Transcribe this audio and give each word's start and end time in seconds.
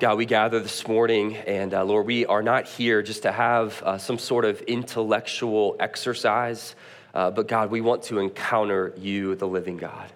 God, 0.00 0.16
we 0.16 0.24
gather 0.24 0.60
this 0.60 0.88
morning, 0.88 1.36
and 1.36 1.74
uh, 1.74 1.84
Lord, 1.84 2.06
we 2.06 2.24
are 2.24 2.42
not 2.42 2.66
here 2.66 3.02
just 3.02 3.24
to 3.24 3.32
have 3.32 3.82
uh, 3.82 3.98
some 3.98 4.16
sort 4.16 4.46
of 4.46 4.62
intellectual 4.62 5.76
exercise, 5.78 6.74
uh, 7.12 7.30
but 7.30 7.46
God, 7.46 7.70
we 7.70 7.82
want 7.82 8.04
to 8.04 8.18
encounter 8.18 8.94
you, 8.96 9.34
the 9.34 9.46
living 9.46 9.76
God. 9.76 10.10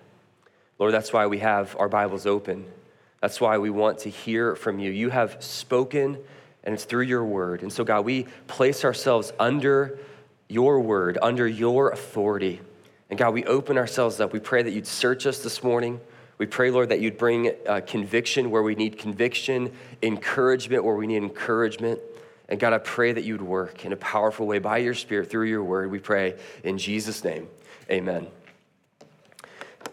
Lord, 0.79 0.95
that's 0.95 1.13
why 1.13 1.27
we 1.27 1.41
have 1.41 1.77
our 1.79 1.91
Bibles 1.91 2.25
open. 2.25 2.65
That's 3.21 3.43
why 3.43 3.59
we 3.59 3.69
want 3.69 3.99
to 4.01 4.09
hear 4.09 4.57
from 4.57 4.79
you. 4.79 4.91
You 4.91 5.11
have 5.11 5.37
spoken, 5.45 6.17
and 6.63 6.75
it's 6.75 6.85
through 6.85 7.03
your 7.03 7.25
word. 7.27 7.61
And 7.61 7.71
so, 7.71 7.85
God, 7.85 8.07
we 8.07 8.23
place 8.47 8.87
ourselves 8.87 9.35
under 9.39 9.99
your 10.49 10.81
word, 10.81 11.19
under 11.21 11.47
your 11.47 11.91
authority. 11.91 12.63
And 13.11 13.19
God, 13.19 13.35
we 13.35 13.45
open 13.45 13.77
ourselves 13.77 14.19
up. 14.19 14.33
We 14.33 14.41
pray 14.41 14.63
that 14.63 14.71
you'd 14.71 14.87
search 14.87 15.27
us 15.27 15.43
this 15.43 15.63
morning. 15.63 16.01
We 16.37 16.47
pray, 16.47 16.71
Lord, 16.71 16.89
that 16.89 17.01
you'd 17.01 17.17
bring 17.17 17.53
uh, 17.67 17.81
conviction 17.87 18.51
where 18.51 18.63
we 18.63 18.75
need 18.75 18.99
conviction, 18.99 19.73
encouragement 20.03 20.85
where 20.85 20.97
we 20.97 21.07
need 21.07 21.19
encouragement. 21.19 22.01
And 22.49 22.59
God, 22.59 22.73
I 22.73 22.79
pray 22.79 23.13
that 23.13 23.25
you'd 23.25 23.43
work 23.43 23.85
in 23.85 23.93
a 23.93 23.97
powerful 23.97 24.47
way 24.47 24.59
by 24.59 24.79
your 24.79 24.95
Spirit 24.95 25.31
through 25.31 25.47
your 25.47 25.63
word. 25.63 25.91
We 25.91 26.01
pray 26.01 26.37
in 26.65 26.79
Jesus' 26.79 27.23
name. 27.23 27.49
Amen. 27.91 28.27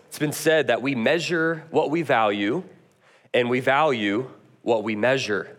It's 0.08 0.20
been 0.20 0.34
said 0.34 0.68
that 0.68 0.82
we 0.82 0.96
measure 0.96 1.64
what 1.70 1.90
we 1.90 2.02
value, 2.02 2.64
and 3.34 3.50
we 3.50 3.60
value 3.60 4.30
what 4.64 4.84
we 4.84 4.96
measure. 4.96 5.56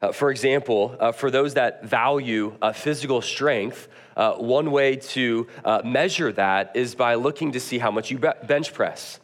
Uh, 0.00 0.12
for 0.12 0.30
example, 0.30 0.94
uh, 1.00 1.12
for 1.12 1.30
those 1.30 1.54
that 1.54 1.84
value 1.84 2.54
uh, 2.60 2.72
physical 2.72 3.22
strength, 3.22 3.88
uh, 4.16 4.34
one 4.34 4.70
way 4.70 4.96
to 4.96 5.46
uh, 5.64 5.80
measure 5.84 6.30
that 6.32 6.76
is 6.76 6.94
by 6.94 7.14
looking 7.14 7.52
to 7.52 7.60
see 7.60 7.78
how 7.78 7.90
much 7.90 8.10
you 8.10 8.18
bench 8.18 8.72
press 8.72 9.18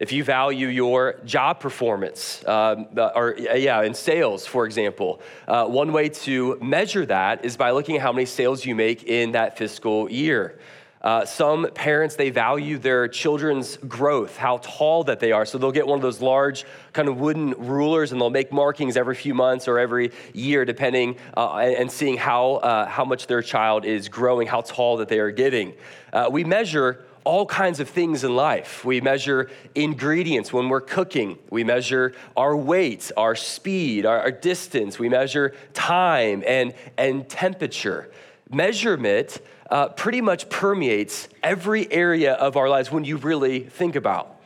if 0.00 0.12
you 0.12 0.22
value 0.22 0.68
your 0.68 1.20
job 1.24 1.60
performance, 1.60 2.46
um, 2.46 2.86
or 2.96 3.34
yeah, 3.38 3.82
in 3.82 3.94
sales, 3.94 4.46
for 4.46 4.64
example, 4.64 5.20
uh, 5.48 5.66
one 5.66 5.92
way 5.92 6.08
to 6.08 6.56
measure 6.62 7.04
that 7.06 7.44
is 7.44 7.56
by 7.56 7.72
looking 7.72 7.96
at 7.96 8.02
how 8.02 8.12
many 8.12 8.26
sales 8.26 8.64
you 8.64 8.74
make 8.74 9.04
in 9.04 9.32
that 9.32 9.58
fiscal 9.58 10.10
year. 10.10 10.58
Uh, 11.00 11.24
some 11.24 11.68
parents, 11.74 12.16
they 12.16 12.30
value 12.30 12.76
their 12.76 13.06
children's 13.06 13.76
growth, 13.76 14.36
how 14.36 14.58
tall 14.58 15.04
that 15.04 15.20
they 15.20 15.30
are. 15.30 15.46
So 15.46 15.56
they'll 15.56 15.70
get 15.70 15.86
one 15.86 15.96
of 15.96 16.02
those 16.02 16.20
large 16.20 16.64
kind 16.92 17.08
of 17.08 17.20
wooden 17.20 17.52
rulers 17.52 18.10
and 18.10 18.20
they'll 18.20 18.30
make 18.30 18.52
markings 18.52 18.96
every 18.96 19.14
few 19.14 19.32
months 19.32 19.68
or 19.68 19.78
every 19.78 20.10
year, 20.34 20.64
depending, 20.64 21.16
uh, 21.36 21.56
and, 21.58 21.90
seeing 21.90 22.16
how, 22.16 22.54
uh, 22.54 22.86
how 22.86 23.04
much 23.04 23.28
their 23.28 23.42
child 23.42 23.84
is 23.84 24.08
growing, 24.08 24.48
how 24.48 24.60
tall 24.60 24.96
that 24.96 25.08
they 25.08 25.20
are 25.20 25.30
getting. 25.30 25.74
Uh, 26.12 26.28
we 26.30 26.42
measure 26.42 27.04
all 27.24 27.46
kinds 27.46 27.80
of 27.80 27.88
things 27.88 28.24
in 28.24 28.34
life. 28.34 28.84
We 28.84 29.00
measure 29.00 29.50
ingredients 29.74 30.52
when 30.52 30.68
we're 30.68 30.80
cooking. 30.80 31.38
We 31.50 31.64
measure 31.64 32.14
our 32.36 32.56
weight, 32.56 33.10
our 33.16 33.34
speed, 33.34 34.06
our, 34.06 34.20
our 34.20 34.30
distance. 34.30 34.98
We 34.98 35.08
measure 35.08 35.54
time 35.74 36.42
and, 36.46 36.74
and 36.96 37.28
temperature. 37.28 38.10
Measurement 38.50 39.40
uh, 39.70 39.88
pretty 39.88 40.20
much 40.20 40.48
permeates 40.48 41.28
every 41.42 41.90
area 41.92 42.34
of 42.34 42.56
our 42.56 42.68
lives 42.68 42.90
when 42.90 43.04
you 43.04 43.16
really 43.16 43.60
think 43.60 43.96
about. 43.96 44.36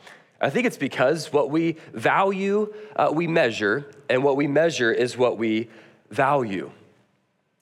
I 0.41 0.49
think 0.49 0.67
it's 0.67 0.77
because 0.77 1.31
what 1.31 1.49
we 1.49 1.77
value, 1.93 2.73
uh, 2.97 3.09
we 3.13 3.27
measure, 3.27 3.89
and 4.09 4.23
what 4.23 4.35
we 4.35 4.47
measure 4.47 4.91
is 4.91 5.17
what 5.17 5.37
we 5.37 5.69
value. 6.09 6.69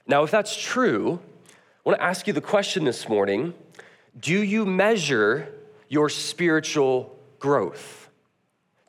Now, 0.08 0.24
if 0.24 0.32
that's 0.32 0.60
true, 0.60 1.20
I 1.50 1.90
want 1.90 2.00
to 2.00 2.04
ask 2.04 2.26
you 2.26 2.34
the 2.34 2.42
question 2.42 2.84
this 2.84 3.08
morning 3.08 3.54
do 4.20 4.44
you 4.44 4.66
measure 4.66 5.54
your 5.88 6.10
spiritual 6.10 7.18
growth? 7.40 8.10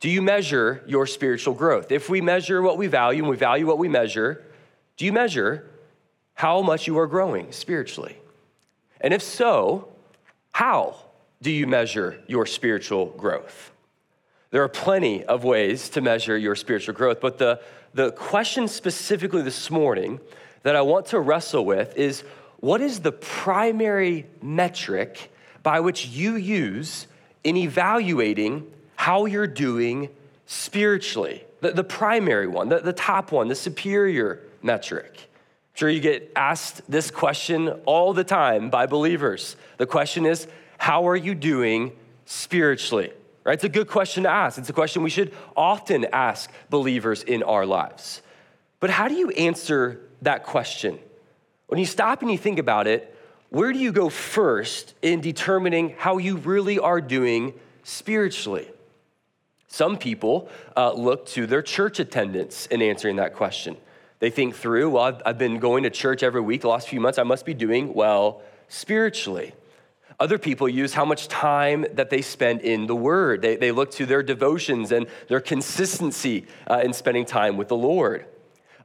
Do 0.01 0.09
you 0.09 0.21
measure 0.21 0.83
your 0.87 1.07
spiritual 1.07 1.55
growth? 1.55 1.93
If 1.93 2.09
we 2.09 2.21
measure 2.21 2.61
what 2.61 2.77
we 2.77 2.89
value 2.89 3.23
and 3.23 3.31
we 3.31 3.37
value 3.37 3.67
what 3.67 3.79
we 3.79 3.89
measure, 3.89 4.43
do 4.97 5.05
you 5.05 5.13
measure 5.13 5.71
how 6.35 6.61
much 6.63 6.87
you 6.87 6.99
are 6.99 7.07
growing 7.07 7.53
spiritually? 7.53 8.17
And 9.01 9.15
if 9.15 9.23
so, 9.23 9.89
how 10.53 10.97
do 11.41 11.51
you 11.51 11.67
measure 11.67 12.21
your 12.27 12.47
spiritual 12.47 13.07
growth? 13.07 13.71
There 14.51 14.63
are 14.63 14.69
plenty 14.69 15.25
of 15.25 15.45
ways 15.45 15.89
to 15.91 16.01
measure 16.01 16.37
your 16.37 16.57
spiritual 16.57 16.95
growth, 16.95 17.21
but 17.21 17.39
the, 17.39 17.61
the 17.95 18.13
question 18.13 18.69
specifically 18.69 19.43
this 19.43 19.71
morning 19.71 20.21
that 20.63 20.77
I 20.77 20.83
want 20.83 21.07
to 21.07 21.21
wrestle 21.21 21.65
with 21.65 21.97
is 21.97 22.23
what 22.63 22.81
is 22.81 23.01
the 23.01 23.11
primary 23.11 24.25
metric 24.41 25.33
by 25.65 25.81
which 25.81 26.07
you 26.07 26.37
use 26.37 27.09
in 27.43 27.57
evaluating 27.57 28.73
how 28.95 29.27
you're 29.27 29.49
doing 29.49 30.09
spiritually? 30.47 31.45
The, 31.61 31.73
the 31.73 31.83
primary 31.83 32.47
one, 32.47 32.69
the, 32.69 32.79
the 32.79 32.93
top 32.93 33.33
one, 33.33 33.49
the 33.49 33.57
superior 33.57 34.45
metric. 34.63 35.11
I'm 35.17 35.75
sure 35.75 35.89
you 35.89 35.99
get 35.99 36.31
asked 36.37 36.89
this 36.89 37.11
question 37.11 37.69
all 37.85 38.13
the 38.13 38.23
time 38.23 38.71
by 38.71 38.87
believers. 38.87 39.57
The 39.79 39.87
question 39.87 40.25
is, 40.25 40.47
how 40.79 41.09
are 41.09 41.17
you 41.17 41.35
doing 41.35 41.91
spiritually? 42.27 43.11
Right? 43.43 43.55
It's 43.55 43.65
a 43.65 43.69
good 43.69 43.89
question 43.89 44.23
to 44.23 44.31
ask. 44.31 44.57
It's 44.57 44.71
a 44.71 44.73
question 44.73 45.03
we 45.03 45.11
should 45.11 45.35
often 45.57 46.07
ask 46.13 46.49
believers 46.71 47.25
in 47.25 47.43
our 47.43 47.67
lives. 47.67 48.23
But 48.79 48.91
how 48.91 49.09
do 49.09 49.15
you 49.15 49.31
answer 49.31 50.01
that 50.23 50.45
question? 50.45 51.01
When 51.73 51.79
you 51.79 51.87
stop 51.87 52.21
and 52.21 52.31
you 52.31 52.37
think 52.37 52.59
about 52.59 52.87
it, 52.87 53.17
where 53.49 53.73
do 53.73 53.79
you 53.79 53.93
go 53.93 54.11
first 54.11 54.93
in 55.01 55.23
determining 55.23 55.95
how 55.97 56.19
you 56.19 56.37
really 56.37 56.79
are 56.79 57.01
doing 57.01 57.55
spiritually? 57.83 58.69
Some 59.69 59.97
people 59.97 60.51
uh, 60.77 60.93
look 60.93 61.25
to 61.29 61.47
their 61.47 61.63
church 61.63 61.99
attendance 61.99 62.67
in 62.67 62.83
answering 62.83 63.17
that 63.17 63.33
question. 63.33 63.79
They 64.19 64.29
think 64.29 64.55
through, 64.55 64.91
well, 64.91 65.05
I've, 65.05 65.23
I've 65.25 65.39
been 65.39 65.61
going 65.61 65.85
to 65.85 65.89
church 65.89 66.23
every 66.23 66.43
week 66.43 66.61
the 66.61 66.69
last 66.69 66.89
few 66.91 67.01
months, 67.01 67.19
I 67.19 67.23
must 67.23 67.47
be 67.47 67.55
doing 67.55 67.95
well 67.95 68.43
spiritually. 68.69 69.55
Other 70.21 70.37
people 70.37 70.69
use 70.69 70.93
how 70.93 71.07
much 71.07 71.27
time 71.27 71.87
that 71.95 72.11
they 72.11 72.21
spend 72.21 72.61
in 72.61 72.87
the 72.87 72.95
Word. 72.95 73.41
They, 73.41 73.57
they 73.57 73.73
look 73.73 73.93
to 73.93 74.05
their 74.05 74.23
devotions 74.23 74.93
and 74.93 75.07
their 75.29 75.41
consistency 75.41 76.47
uh, 76.71 76.83
in 76.85 76.93
spending 76.93 77.25
time 77.25 77.57
with 77.57 77.69
the 77.69 77.79
Lord. 77.79 78.27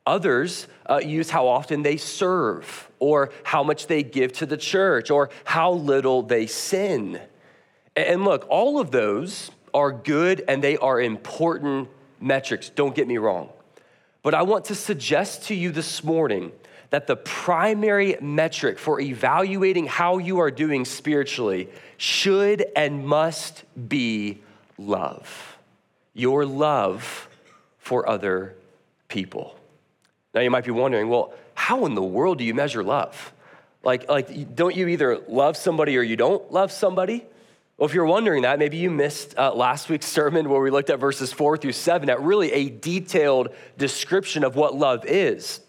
Others 0.07 0.67
uh, 0.89 1.01
use 1.03 1.29
how 1.29 1.47
often 1.47 1.83
they 1.83 1.97
serve, 1.97 2.89
or 2.97 3.29
how 3.43 3.61
much 3.61 3.87
they 3.87 4.01
give 4.01 4.31
to 4.33 4.45
the 4.45 4.57
church, 4.57 5.11
or 5.11 5.29
how 5.43 5.73
little 5.73 6.23
they 6.23 6.47
sin. 6.47 7.21
And 7.95 8.23
look, 8.23 8.47
all 8.49 8.79
of 8.79 8.89
those 8.91 9.51
are 9.73 9.91
good 9.91 10.43
and 10.47 10.63
they 10.63 10.77
are 10.77 11.01
important 11.01 11.89
metrics, 12.19 12.69
don't 12.69 12.95
get 12.95 13.07
me 13.07 13.17
wrong. 13.17 13.49
But 14.23 14.33
I 14.33 14.43
want 14.43 14.65
to 14.65 14.75
suggest 14.75 15.43
to 15.45 15.55
you 15.55 15.71
this 15.71 16.03
morning 16.03 16.51
that 16.89 17.05
the 17.07 17.15
primary 17.15 18.17
metric 18.21 18.79
for 18.79 18.99
evaluating 18.99 19.87
how 19.87 20.19
you 20.19 20.39
are 20.39 20.51
doing 20.51 20.85
spiritually 20.85 21.69
should 21.97 22.65
and 22.75 23.05
must 23.05 23.65
be 23.89 24.39
love. 24.77 25.57
Your 26.13 26.45
love 26.45 27.27
for 27.77 28.07
other 28.07 28.55
people. 29.09 29.56
Now 30.37 30.43
you 30.43 30.51
might 30.51 30.65
be 30.65 30.69
wondering, 30.69 31.09
well, 31.09 31.33
how 31.55 31.87
in 31.87 31.95
the 31.95 32.03
world 32.03 32.37
do 32.37 32.43
you 32.43 32.53
measure 32.53 32.83
love? 32.83 33.33
Like, 33.81 34.07
like 34.07 34.55
don't 34.55 34.75
you 34.75 34.87
either 34.87 35.17
love 35.27 35.57
somebody 35.57 35.97
or 35.97 36.03
you 36.03 36.15
don't 36.15 36.51
love 36.51 36.71
somebody? 36.71 37.25
Well, 37.75 37.89
if 37.89 37.95
you're 37.95 38.05
wondering 38.05 38.43
that, 38.43 38.59
maybe 38.59 38.77
you 38.77 38.91
missed 38.91 39.35
uh, 39.35 39.51
last 39.55 39.89
week's 39.89 40.05
sermon 40.19 40.47
where 40.47 40.61
we 40.61 40.69
looked 40.69 40.91
at 40.91 40.99
verses 40.99 41.33
four 41.33 41.57
through 41.57 41.71
seven 41.71 42.07
at 42.07 42.21
really 42.21 42.53
a 42.53 42.69
detailed 42.69 43.49
description 43.79 44.43
of 44.43 44.55
what 44.55 44.75
love 44.75 45.05
is. 45.05 45.59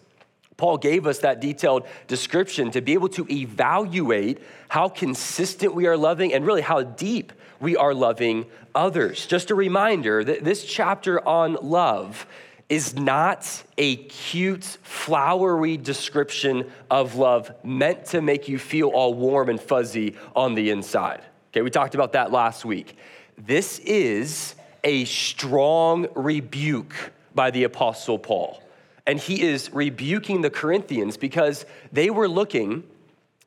Paul 0.55 0.77
gave 0.77 1.07
us 1.07 1.17
that 1.19 1.39
detailed 1.39 1.87
description 2.05 2.69
to 2.69 2.81
be 2.81 2.93
able 2.93 3.09
to 3.09 3.25
evaluate 3.27 4.37
how 4.67 4.87
consistent 4.87 5.73
we 5.73 5.87
are 5.87 5.97
loving 5.97 6.31
and 6.31 6.45
really 6.45 6.61
how 6.61 6.83
deep 6.83 7.33
we 7.59 7.75
are 7.75 7.95
loving 7.95 8.45
others. 8.75 9.25
Just 9.25 9.49
a 9.49 9.55
reminder 9.55 10.23
that 10.23 10.43
this 10.43 10.63
chapter 10.63 11.27
on 11.27 11.57
love 11.59 12.27
is 12.69 12.95
not 12.95 13.63
a 13.77 13.95
cute, 13.95 14.63
flowery 14.63 15.75
description 15.75 16.71
of 16.89 17.15
love 17.15 17.51
meant 17.63 18.05
to 18.05 18.21
make 18.21 18.47
you 18.47 18.59
feel 18.59 18.89
all 18.89 19.13
warm 19.15 19.49
and 19.49 19.59
fuzzy 19.59 20.15
on 20.35 20.53
the 20.53 20.69
inside. 20.69 21.21
Okay, 21.51 21.63
we 21.63 21.71
talked 21.71 21.95
about 21.95 22.13
that 22.13 22.31
last 22.31 22.63
week. 22.63 22.95
This 23.37 23.79
is 23.79 24.53
a 24.83 25.05
strong 25.05 26.07
rebuke 26.15 26.93
by 27.33 27.49
the 27.49 27.63
Apostle 27.63 28.19
Paul. 28.19 28.61
And 29.07 29.19
he 29.19 29.41
is 29.41 29.73
rebuking 29.73 30.41
the 30.41 30.51
Corinthians 30.51 31.17
because 31.17 31.65
they 31.91 32.11
were 32.11 32.27
looking 32.27 32.83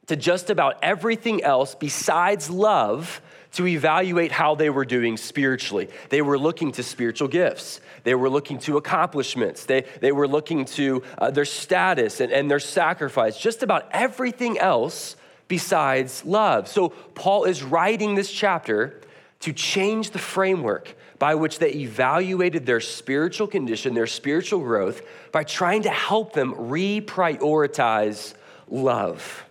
to 0.07 0.17
just 0.17 0.51
about 0.51 0.79
everything 0.83 1.45
else 1.45 1.77
besides 1.77 2.51
love 2.51 3.21
to 3.53 3.67
evaluate 3.67 4.33
how 4.33 4.55
they 4.55 4.71
were 4.71 4.85
doing 4.85 5.17
spiritually. 5.17 5.89
They 6.09 6.23
were 6.23 6.39
looking 6.39 6.73
to 6.73 6.83
spiritual 6.83 7.29
gifts. 7.29 7.81
They 8.05 8.15
were 8.15 8.31
looking 8.31 8.59
to 8.61 8.77
accomplishments. 8.77 9.65
They, 9.67 9.85
they 10.01 10.13
were 10.13 10.27
looking 10.27 10.65
to 10.65 11.03
uh, 11.19 11.31
their 11.31 11.45
status 11.45 12.21
and, 12.21 12.33
and 12.33 12.51
their 12.51 12.61
sacrifice, 12.61 13.39
just 13.39 13.63
about 13.63 13.89
everything 13.93 14.59
else 14.59 15.17
besides 15.49 16.25
love. 16.25 16.67
So 16.67 16.89
Paul 16.89 17.45
is 17.45 17.63
writing 17.63 18.15
this 18.15 18.33
chapter 18.33 19.01
to 19.41 19.53
change 19.53 20.11
the 20.11 20.19
framework 20.19 20.95
by 21.19 21.35
which 21.35 21.59
they 21.59 21.73
evaluated 21.73 22.65
their 22.65 22.81
spiritual 22.81 23.47
condition, 23.47 23.95
their 23.95 24.07
spiritual 24.07 24.61
growth, 24.61 25.03
by 25.31 25.45
trying 25.45 25.83
to 25.83 25.91
help 25.91 26.33
them 26.33 26.55
reprioritize 26.55 28.35
love. 28.69 29.45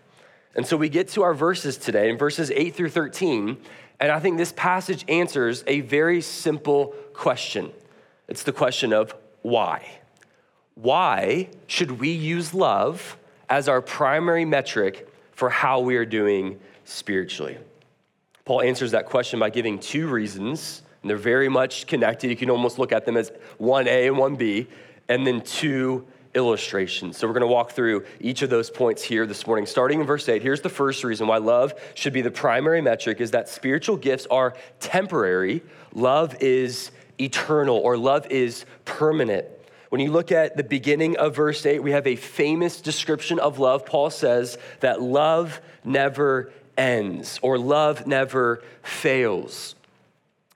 And 0.55 0.65
so 0.65 0.75
we 0.75 0.89
get 0.89 1.07
to 1.09 1.23
our 1.23 1.33
verses 1.33 1.77
today 1.77 2.09
in 2.09 2.17
verses 2.17 2.51
8 2.51 2.75
through 2.75 2.89
13, 2.89 3.57
and 3.99 4.11
I 4.11 4.19
think 4.19 4.37
this 4.37 4.51
passage 4.51 5.05
answers 5.07 5.63
a 5.67 5.81
very 5.81 6.21
simple 6.21 6.87
question. 7.13 7.71
It's 8.27 8.43
the 8.43 8.51
question 8.51 8.93
of 8.93 9.15
why. 9.41 9.85
Why 10.75 11.49
should 11.67 11.99
we 11.99 12.09
use 12.09 12.53
love 12.53 13.17
as 13.49 13.69
our 13.69 13.81
primary 13.81 14.45
metric 14.45 15.07
for 15.31 15.49
how 15.49 15.79
we 15.79 15.95
are 15.97 16.05
doing 16.05 16.59
spiritually? 16.83 17.57
Paul 18.43 18.61
answers 18.61 18.91
that 18.91 19.05
question 19.05 19.39
by 19.39 19.49
giving 19.51 19.79
two 19.79 20.07
reasons, 20.07 20.81
and 21.01 21.09
they're 21.09 21.17
very 21.17 21.49
much 21.49 21.87
connected. 21.87 22.29
You 22.29 22.35
can 22.35 22.49
almost 22.49 22.79
look 22.79 22.91
at 22.91 23.05
them 23.05 23.15
as 23.15 23.31
1A 23.59 24.07
and 24.07 24.17
1B, 24.17 24.67
and 25.07 25.25
then 25.25 25.41
two 25.41 26.05
illustrations. 26.33 27.17
So 27.17 27.27
we're 27.27 27.33
going 27.33 27.41
to 27.41 27.47
walk 27.47 27.71
through 27.71 28.05
each 28.19 28.41
of 28.41 28.49
those 28.49 28.69
points 28.69 29.03
here 29.03 29.25
this 29.25 29.45
morning. 29.45 29.65
Starting 29.65 29.99
in 29.99 30.07
verse 30.07 30.27
8, 30.27 30.41
here's 30.41 30.61
the 30.61 30.69
first 30.69 31.03
reason 31.03 31.27
why 31.27 31.37
love 31.37 31.73
should 31.93 32.13
be 32.13 32.21
the 32.21 32.31
primary 32.31 32.81
metric 32.81 33.19
is 33.21 33.31
that 33.31 33.49
spiritual 33.49 33.97
gifts 33.97 34.27
are 34.31 34.53
temporary, 34.79 35.61
love 35.93 36.35
is 36.41 36.91
eternal, 37.19 37.77
or 37.77 37.97
love 37.97 38.27
is 38.27 38.65
permanent. 38.85 39.45
When 39.89 39.99
you 39.99 40.11
look 40.11 40.31
at 40.31 40.55
the 40.55 40.63
beginning 40.63 41.17
of 41.17 41.35
verse 41.35 41.65
8, 41.65 41.83
we 41.83 41.91
have 41.91 42.07
a 42.07 42.15
famous 42.15 42.79
description 42.79 43.39
of 43.39 43.59
love. 43.59 43.85
Paul 43.85 44.09
says 44.09 44.57
that 44.79 45.01
love 45.01 45.59
never 45.83 46.51
ends 46.77 47.39
or 47.41 47.57
love 47.57 48.07
never 48.07 48.63
fails. 48.83 49.75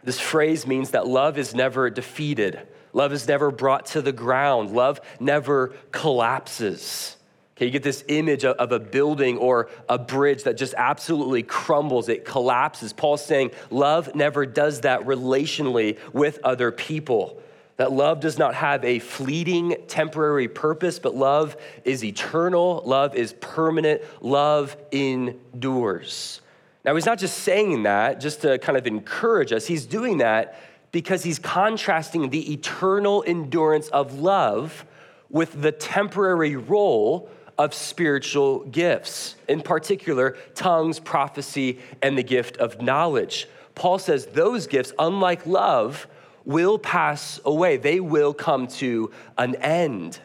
This 0.03 0.19
phrase 0.19 0.65
means 0.65 0.91
that 0.91 1.07
love 1.07 1.37
is 1.37 1.53
never 1.53 1.89
defeated, 1.89 2.65
love 2.95 3.13
is 3.13 3.27
never 3.27 3.51
brought 3.51 3.85
to 3.87 4.01
the 4.01 4.11
ground, 4.11 4.71
love 4.71 4.99
never 5.19 5.75
collapses. 5.91 7.17
Okay, 7.55 7.65
you 7.65 7.71
get 7.71 7.83
this 7.83 8.03
image 8.07 8.43
of 8.43 8.71
a 8.71 8.79
building 8.79 9.37
or 9.37 9.69
a 9.87 9.97
bridge 9.97 10.43
that 10.43 10.57
just 10.57 10.73
absolutely 10.77 11.43
crumbles, 11.43 12.09
it 12.09 12.25
collapses. 12.25 12.91
Paul's 12.91 13.23
saying 13.23 13.51
love 13.69 14.15
never 14.15 14.45
does 14.45 14.81
that 14.81 15.01
relationally 15.01 15.97
with 16.11 16.39
other 16.43 16.71
people. 16.71 17.41
That 17.77 17.91
love 17.91 18.21
does 18.21 18.37
not 18.37 18.55
have 18.55 18.85
a 18.85 18.99
fleeting, 18.99 19.75
temporary 19.87 20.47
purpose, 20.47 20.97
but 20.97 21.13
love 21.13 21.57
is 21.83 22.03
eternal, 22.03 22.81
love 22.85 23.15
is 23.15 23.33
permanent, 23.33 24.01
love 24.21 24.77
endures. 24.91 26.41
Now, 26.85 26.93
he's 26.95 27.05
not 27.05 27.19
just 27.19 27.39
saying 27.39 27.83
that 27.83 28.21
just 28.21 28.41
to 28.41 28.57
kind 28.59 28.77
of 28.77 28.85
encourage 28.85 29.51
us, 29.51 29.65
he's 29.65 29.85
doing 29.85 30.19
that 30.19 30.59
because 30.95 31.23
he's 31.23 31.39
contrasting 31.39 32.29
the 32.29 32.53
eternal 32.53 33.21
endurance 33.27 33.89
of 33.89 34.17
love 34.17 34.85
with 35.29 35.61
the 35.61 35.73
temporary 35.73 36.55
role 36.55 37.29
of 37.57 37.73
spiritual 37.73 38.59
gifts, 38.59 39.35
in 39.49 39.59
particular, 39.59 40.37
tongues, 40.53 41.01
prophecy, 41.01 41.79
and 42.01 42.17
the 42.17 42.23
gift 42.23 42.55
of 42.59 42.81
knowledge. 42.81 43.45
Paul 43.75 43.99
says 43.99 44.27
those 44.27 44.67
gifts, 44.67 44.93
unlike 44.97 45.45
love, 45.45 46.07
will 46.45 46.79
pass 46.79 47.41
away, 47.43 47.75
they 47.75 47.99
will 47.99 48.33
come 48.33 48.65
to 48.67 49.11
an 49.37 49.55
end. 49.55 50.17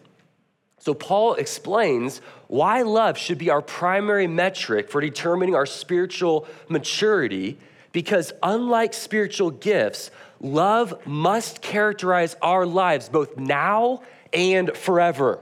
So, 0.79 0.95
Paul 0.95 1.35
explains 1.35 2.21
why 2.47 2.83
love 2.83 3.19
should 3.19 3.39
be 3.39 3.51
our 3.51 3.61
primary 3.61 4.29
metric 4.29 4.89
for 4.89 5.01
determining 5.01 5.57
our 5.57 5.67
spiritual 5.67 6.47
maturity, 6.69 7.59
because 7.91 8.33
unlike 8.41 8.95
spiritual 8.95 9.51
gifts, 9.51 10.13
love 10.41 11.07
must 11.07 11.61
characterize 11.61 12.37
our 12.43 12.67
lives 12.67 13.09
both 13.09 13.37
now 13.37 14.03
and 14.33 14.77
forever. 14.77 15.41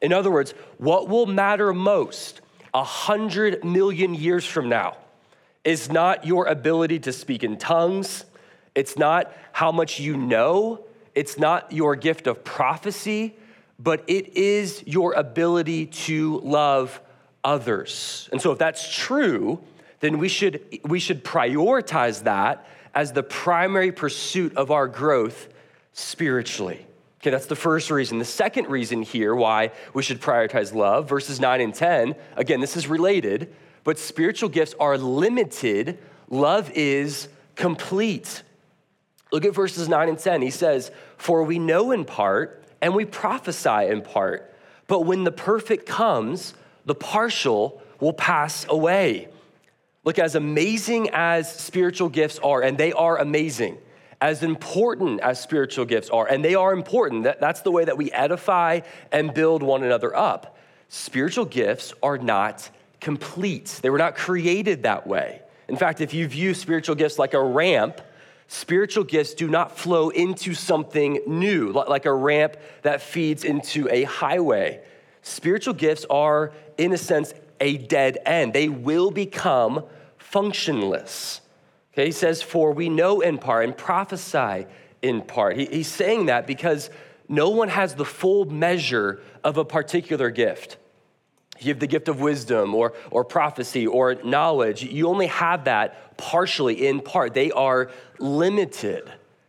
In 0.00 0.12
other 0.12 0.30
words, 0.30 0.52
what 0.78 1.08
will 1.08 1.26
matter 1.26 1.72
most 1.72 2.40
a 2.74 2.84
hundred 2.84 3.64
million 3.64 4.14
years 4.14 4.44
from 4.44 4.68
now 4.68 4.96
is 5.64 5.90
not 5.90 6.26
your 6.26 6.46
ability 6.46 7.00
to 7.00 7.12
speak 7.12 7.42
in 7.42 7.56
tongues, 7.56 8.24
it's 8.74 8.96
not 8.96 9.32
how 9.52 9.72
much 9.72 9.98
you 9.98 10.16
know, 10.16 10.84
it's 11.14 11.38
not 11.38 11.72
your 11.72 11.96
gift 11.96 12.26
of 12.26 12.44
prophecy, 12.44 13.34
but 13.78 14.04
it 14.06 14.36
is 14.36 14.84
your 14.86 15.14
ability 15.14 15.86
to 15.86 16.38
love 16.40 17.00
others. 17.42 18.28
And 18.32 18.40
so 18.40 18.52
if 18.52 18.58
that's 18.58 18.94
true, 18.94 19.60
then 20.00 20.18
we 20.18 20.28
should, 20.28 20.80
we 20.84 21.00
should 21.00 21.24
prioritize 21.24 22.24
that 22.24 22.66
as 22.96 23.12
the 23.12 23.22
primary 23.22 23.92
pursuit 23.92 24.56
of 24.56 24.70
our 24.70 24.88
growth 24.88 25.48
spiritually. 25.92 26.84
Okay, 27.20 27.30
that's 27.30 27.46
the 27.46 27.54
first 27.54 27.90
reason. 27.90 28.18
The 28.18 28.24
second 28.24 28.70
reason 28.70 29.02
here 29.02 29.34
why 29.34 29.72
we 29.92 30.02
should 30.02 30.20
prioritize 30.20 30.74
love, 30.74 31.06
verses 31.06 31.38
9 31.38 31.60
and 31.60 31.74
10, 31.74 32.14
again, 32.36 32.60
this 32.60 32.74
is 32.74 32.88
related, 32.88 33.54
but 33.84 33.98
spiritual 33.98 34.48
gifts 34.48 34.74
are 34.80 34.96
limited, 34.96 35.98
love 36.30 36.70
is 36.70 37.28
complete. 37.54 38.42
Look 39.30 39.44
at 39.44 39.54
verses 39.54 39.90
9 39.90 40.08
and 40.08 40.18
10. 40.18 40.40
He 40.40 40.50
says, 40.50 40.90
For 41.18 41.42
we 41.42 41.58
know 41.58 41.92
in 41.92 42.06
part 42.06 42.64
and 42.80 42.94
we 42.94 43.04
prophesy 43.04 43.88
in 43.88 44.00
part, 44.00 44.54
but 44.86 45.04
when 45.04 45.24
the 45.24 45.32
perfect 45.32 45.84
comes, 45.84 46.54
the 46.86 46.94
partial 46.94 47.82
will 48.00 48.14
pass 48.14 48.64
away. 48.70 49.28
Look, 50.06 50.18
as 50.18 50.36
amazing 50.36 51.10
as 51.12 51.52
spiritual 51.52 52.08
gifts 52.08 52.38
are, 52.38 52.62
and 52.62 52.78
they 52.78 52.92
are 52.92 53.18
amazing, 53.18 53.76
as 54.20 54.42
important 54.42 55.20
as 55.20 55.40
spiritual 55.40 55.84
gifts 55.84 56.08
are, 56.08 56.26
and 56.26 56.42
they 56.42 56.54
are 56.54 56.72
important, 56.72 57.24
that, 57.24 57.40
that's 57.40 57.60
the 57.60 57.72
way 57.72 57.84
that 57.84 57.98
we 57.98 58.10
edify 58.12 58.80
and 59.12 59.34
build 59.34 59.62
one 59.62 59.82
another 59.82 60.16
up. 60.16 60.56
Spiritual 60.88 61.44
gifts 61.44 61.92
are 62.02 62.16
not 62.16 62.70
complete, 63.00 63.80
they 63.82 63.90
were 63.90 63.98
not 63.98 64.14
created 64.14 64.84
that 64.84 65.06
way. 65.06 65.42
In 65.68 65.76
fact, 65.76 66.00
if 66.00 66.14
you 66.14 66.28
view 66.28 66.54
spiritual 66.54 66.94
gifts 66.94 67.18
like 67.18 67.34
a 67.34 67.42
ramp, 67.42 68.00
Spiritual 68.48 69.02
gifts 69.02 69.34
do 69.34 69.48
not 69.48 69.76
flow 69.76 70.10
into 70.10 70.54
something 70.54 71.20
new, 71.26 71.72
like 71.72 72.06
a 72.06 72.12
ramp 72.12 72.56
that 72.82 73.02
feeds 73.02 73.42
into 73.42 73.88
a 73.90 74.04
highway. 74.04 74.80
Spiritual 75.22 75.74
gifts 75.74 76.06
are, 76.08 76.52
in 76.78 76.92
a 76.92 76.96
sense, 76.96 77.34
a 77.60 77.78
dead 77.78 78.18
end. 78.24 78.52
They 78.52 78.68
will 78.68 79.10
become 79.10 79.84
functionless. 80.18 81.40
Okay, 81.92 82.06
he 82.06 82.12
says, 82.12 82.42
For 82.42 82.72
we 82.72 82.88
know 82.88 83.20
in 83.20 83.38
part 83.38 83.64
and 83.64 83.76
prophesy 83.76 84.66
in 85.02 85.22
part. 85.22 85.56
He, 85.56 85.66
he's 85.66 85.88
saying 85.88 86.26
that 86.26 86.46
because 86.46 86.90
no 87.28 87.50
one 87.50 87.68
has 87.68 87.94
the 87.94 88.04
full 88.04 88.44
measure 88.44 89.20
of 89.42 89.56
a 89.56 89.64
particular 89.64 90.30
gift. 90.30 90.76
You 91.58 91.68
have 91.68 91.80
the 91.80 91.86
gift 91.86 92.08
of 92.08 92.20
wisdom 92.20 92.74
or, 92.74 92.92
or 93.10 93.24
prophecy 93.24 93.86
or 93.86 94.16
knowledge. 94.16 94.82
You 94.82 95.08
only 95.08 95.28
have 95.28 95.64
that 95.64 96.16
partially 96.18 96.86
in 96.86 97.00
part. 97.00 97.34
They 97.34 97.50
are 97.50 97.90
limited. 98.18 99.08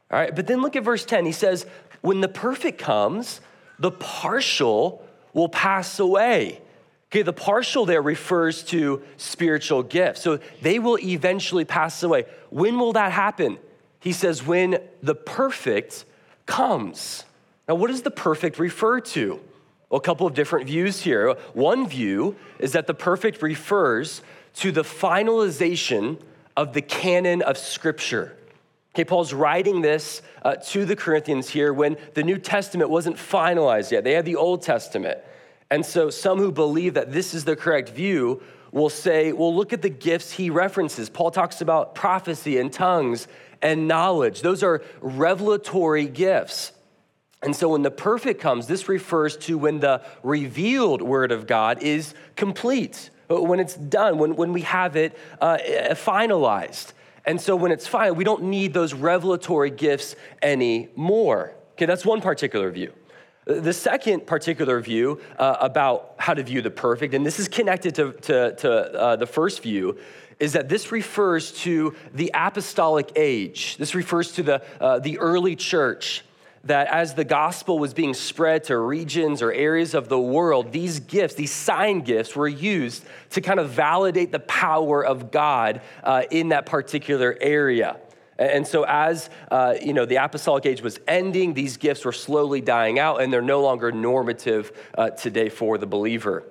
All 0.10 0.20
right, 0.20 0.34
but 0.34 0.48
then 0.48 0.62
look 0.62 0.75
at 0.75 0.84
verse 0.84 1.03
10. 1.03 1.25
He 1.25 1.31
says, 1.34 1.65
When 2.01 2.22
the 2.22 2.29
perfect 2.29 2.79
comes, 2.79 3.41
the 3.77 3.91
partial 3.91 5.05
will 5.34 5.50
pass 5.50 6.00
away. 6.00 6.62
Okay, 7.17 7.24
the 7.24 7.33
partial 7.33 7.88
there 7.88 8.03
refers 8.03 8.62
to 8.65 9.01
spiritual 9.17 9.81
gifts. 9.81 10.21
So 10.21 10.38
they 10.62 10.77
will 10.77 11.00
eventually 11.00 11.65
pass 11.65 12.03
away. 12.03 12.25
When 12.51 12.77
will 12.77 12.93
that 12.93 13.12
happen? 13.12 13.57
He 14.00 14.12
says, 14.12 14.45
When 14.45 14.77
the 15.01 15.15
perfect 15.15 16.05
comes. 16.45 17.25
Now, 17.67 17.74
what 17.74 17.88
does 17.88 18.03
the 18.03 18.12
perfect 18.12 18.59
refer 18.59 19.00
to? 19.00 19.39
Well, 19.89 19.97
a 19.97 20.01
couple 20.01 20.27
of 20.27 20.36
different 20.36 20.67
views 20.67 21.01
here. 21.01 21.33
One 21.53 21.88
view 21.88 22.36
is 22.59 22.74
that 22.74 22.86
the 22.86 22.93
perfect 22.93 23.41
refers 23.41 24.21
to 24.57 24.71
the 24.71 24.83
finalization 24.83 26.21
of 26.55 26.74
the 26.74 26.83
canon 26.83 27.41
of 27.41 27.57
Scripture. 27.57 28.38
Okay, 28.93 29.05
Paul's 29.05 29.33
writing 29.33 29.81
this 29.81 30.21
uh, 30.43 30.57
to 30.67 30.86
the 30.86 30.95
Corinthians 30.95 31.50
here 31.50 31.74
when 31.74 31.97
the 32.13 32.21
New 32.21 32.38
Testament 32.38 32.91
wasn't 32.91 33.15
finalized 33.15 33.89
yet. 33.89 34.03
They 34.03 34.13
had 34.13 34.25
the 34.25 34.36
Old 34.36 34.62
Testament. 34.62 35.17
And 35.69 35.86
so 35.86 36.09
some 36.09 36.39
who 36.39 36.51
believe 36.51 36.93
that 36.93 37.12
this 37.12 37.33
is 37.33 37.45
the 37.45 37.55
correct 37.55 37.89
view 37.89 38.41
will 38.71 38.89
say, 38.89 39.31
well, 39.31 39.53
look 39.55 39.74
at 39.74 39.81
the 39.81 39.89
gifts 39.89 40.31
he 40.33 40.50
references. 40.50 41.09
Paul 41.09 41.31
talks 41.31 41.62
about 41.62 41.95
prophecy 41.95 42.57
and 42.57 42.71
tongues 42.71 43.27
and 43.62 43.88
knowledge, 43.88 44.41
those 44.41 44.62
are 44.62 44.83
revelatory 45.01 46.05
gifts. 46.05 46.74
And 47.41 47.55
so 47.55 47.69
when 47.69 47.83
the 47.83 47.91
perfect 47.91 48.41
comes, 48.41 48.67
this 48.67 48.89
refers 48.89 49.38
to 49.38 49.57
when 49.57 49.79
the 49.79 50.03
revealed 50.24 51.01
word 51.01 51.31
of 51.31 51.47
God 51.47 51.81
is 51.83 52.13
complete, 52.36 53.09
when 53.29 53.59
it's 53.59 53.75
done, 53.75 54.17
when, 54.17 54.36
when 54.36 54.53
we 54.53 54.62
have 54.62 54.95
it 54.95 55.17
uh, 55.39 55.57
finalized. 55.91 56.93
And 57.25 57.39
so 57.39 57.55
when 57.55 57.71
it's 57.71 57.86
final, 57.88 58.15
we 58.15 58.24
don't 58.24 58.43
need 58.43 58.74
those 58.74 58.93
revelatory 58.93 59.69
gifts 59.69 60.15
anymore. 60.41 61.53
Okay, 61.74 61.86
that's 61.86 62.05
one 62.05 62.21
particular 62.21 62.71
view. 62.71 62.93
The 63.48 63.72
second 63.72 64.27
particular 64.27 64.82
view 64.82 65.22
uh, 65.39 65.56
about 65.62 66.16
how 66.18 66.34
to 66.34 66.44
view 66.44 66.62
the 66.62 66.70
perfect, 66.70 67.13
and 67.13 67.25
this 67.25 67.39
is 67.39 67.48
connected 67.48 67.96
to, 67.96 68.12
to, 68.12 68.56
to 68.58 68.72
uh, 68.72 69.16
the 69.16 69.25
first 69.25 69.63
view, 69.63 69.98
is 70.38 70.51
that 70.51 70.68
this 70.68 70.92
refers 70.92 71.54
to 71.62 71.96
the 72.13 72.30
apostolic 72.34 73.10
age. 73.16 73.77
This 73.77 73.96
refers 73.96 74.34
to 74.34 74.44
the, 74.44 74.63
uh, 74.82 75.00
the 75.00 75.18
early 75.20 75.56
church. 75.56 76.25
That 76.66 76.88
as 76.88 77.13
the 77.13 77.24
gospel 77.24 77.80
was 77.80 77.94
being 77.94 78.13
spread 78.13 78.66
to 78.66 78.77
regions 78.77 79.42
or 79.42 79.54
areas 79.54 79.94
of 79.94 80.10
the 80.10 80.20
world, 80.20 80.74
these 80.74 81.00
gifts, 81.00 81.36
these 81.36 81.54
sign 81.54 82.01
gifts, 82.01 82.36
were 82.36 82.50
used 82.50 83.06
to 83.30 83.39
kind 83.39 83.62
of 83.62 83.70
validate 83.70 84.34
the 84.34 84.39
power 84.39 85.06
of 85.06 85.32
God 85.32 85.80
uh, 86.04 86.24
in 86.30 86.50
that 86.50 86.66
particular 86.66 87.38
area. 87.39 87.96
And 88.39 88.67
so, 88.67 88.86
as 88.88 89.29
uh, 89.50 89.75
you 89.82 89.94
know, 89.94 90.06
the 90.06 90.17
apostolic 90.17 90.65
age 90.65 90.82
was 90.82 91.00
ending, 91.08 91.53
these 91.53 91.77
gifts 91.77 92.06
were 92.06 92.12
slowly 92.12 92.62
dying 92.62 93.00
out, 93.00 93.22
and 93.22 93.34
they're 93.34 93.41
no 93.41 93.62
longer 93.62 93.91
normative 93.91 94.72
uh, 94.98 95.10
today 95.12 95.50
for 95.50 95.77
the 95.77 95.88
believer. 95.88 96.44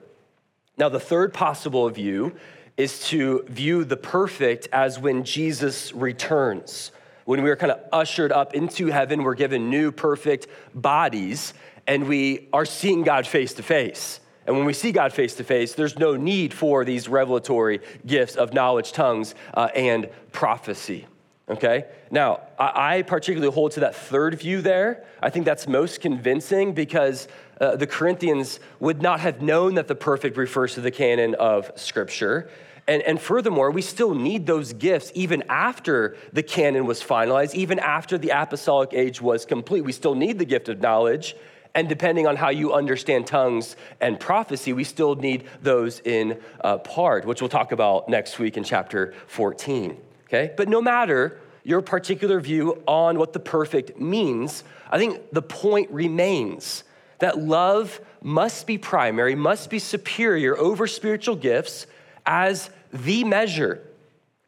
Now, 0.77 0.89
the 0.89 1.01
third 1.01 1.33
possible 1.33 1.89
view 1.89 2.37
is 2.77 3.07
to 3.09 3.45
view 3.49 3.85
the 3.85 3.97
perfect 3.97 4.69
as 4.73 4.99
when 4.99 5.25
Jesus 5.25 5.93
returns. 5.95 6.93
When 7.25 7.43
we 7.43 7.51
are 7.51 7.57
kind 7.57 7.73
of 7.73 7.81
ushered 7.93 8.31
up 8.31 8.55
into 8.55 8.89
heaven, 8.89 9.23
we're 9.23 9.35
given 9.35 9.71
new 9.71 9.91
perfect 9.91 10.49
bodies, 10.75 11.55
and 11.87 12.07
we 12.07 12.49
are 12.53 12.65
seeing 12.65 13.03
God 13.03 13.27
face 13.27 13.55
to 13.55 13.63
face. 13.63 14.21
And 14.47 14.57
when 14.57 14.67
we 14.67 14.75
see 14.75 14.93
God 14.93 15.13
face 15.13 15.35
to 15.37 15.45
face, 15.45 15.75
there's 15.75 15.99
no 15.99 16.15
need 16.15 16.55
for 16.55 16.85
these 16.85 17.09
revelatory 17.09 17.81
gifts 18.05 18.37
of 18.37 18.53
knowledge, 18.53 18.93
tongues, 18.93 19.35
uh, 19.55 19.69
and 19.75 20.09
prophecy. 20.31 21.07
Okay? 21.49 21.85
Now, 22.11 22.41
I 22.59 23.03
particularly 23.03 23.53
hold 23.53 23.73
to 23.73 23.81
that 23.81 23.95
third 23.95 24.39
view 24.41 24.63
there. 24.63 25.05
I 25.23 25.31
think 25.31 25.45
that's 25.45 25.69
most 25.69 26.01
convincing 26.01 26.73
because 26.73 27.29
uh, 27.61 27.77
the 27.77 27.87
Corinthians 27.87 28.59
would 28.81 29.01
not 29.01 29.21
have 29.21 29.43
known 29.43 29.75
that 29.75 29.87
the 29.87 29.95
perfect 29.95 30.37
refers 30.37 30.75
to 30.75 30.81
the 30.81 30.91
canon 30.91 31.37
of 31.37 31.71
Scripture. 31.77 32.51
And, 32.89 33.01
and 33.03 33.21
furthermore, 33.21 33.71
we 33.71 33.83
still 33.83 34.15
need 34.15 34.47
those 34.47 34.73
gifts 34.73 35.13
even 35.15 35.45
after 35.49 36.17
the 36.33 36.43
canon 36.43 36.85
was 36.85 37.01
finalized, 37.03 37.55
even 37.55 37.79
after 37.79 38.19
the 38.19 38.31
apostolic 38.31 38.93
age 38.93 39.21
was 39.21 39.45
complete. 39.45 39.83
We 39.83 39.93
still 39.93 40.15
need 40.15 40.39
the 40.39 40.45
gift 40.45 40.69
of 40.69 40.81
knowledge. 40.81 41.37
And 41.77 41.89
depending 41.89 42.27
on 42.27 42.37
how 42.37 42.49
you 42.49 42.73
understand 42.73 43.27
tongues 43.27 43.77
and 44.01 44.19
prophecy, 44.19 44.73
we 44.73 44.83
still 44.83 45.15
need 45.15 45.47
those 45.63 46.01
in 46.01 46.41
uh, 46.63 46.79
part, 46.79 47.25
which 47.25 47.41
we'll 47.41 47.51
talk 47.51 47.71
about 47.71 48.09
next 48.09 48.39
week 48.39 48.57
in 48.57 48.65
chapter 48.65 49.15
14 49.27 49.97
okay? 50.27 50.53
But 50.57 50.69
no 50.69 50.81
matter 50.81 51.41
your 51.65 51.83
particular 51.83 52.41
view 52.41 52.83
on 52.87 53.19
what 53.19 53.33
the 53.33 53.41
perfect 53.41 53.99
means, 53.99 54.63
I 54.91 54.99
think 54.99 55.21
the 55.33 55.43
point 55.43 55.91
remains 55.91 56.85
that 57.19 57.39
love 57.39 58.01
must 58.23 58.67
be 58.67 58.79
primary, 58.79 59.35
must 59.35 59.71
be 59.71 59.79
superior 59.79 60.57
over 60.57 60.87
spiritual 60.87 61.37
gifts 61.37 61.87
as 62.25 62.71
the 62.93 63.25
measure 63.25 63.83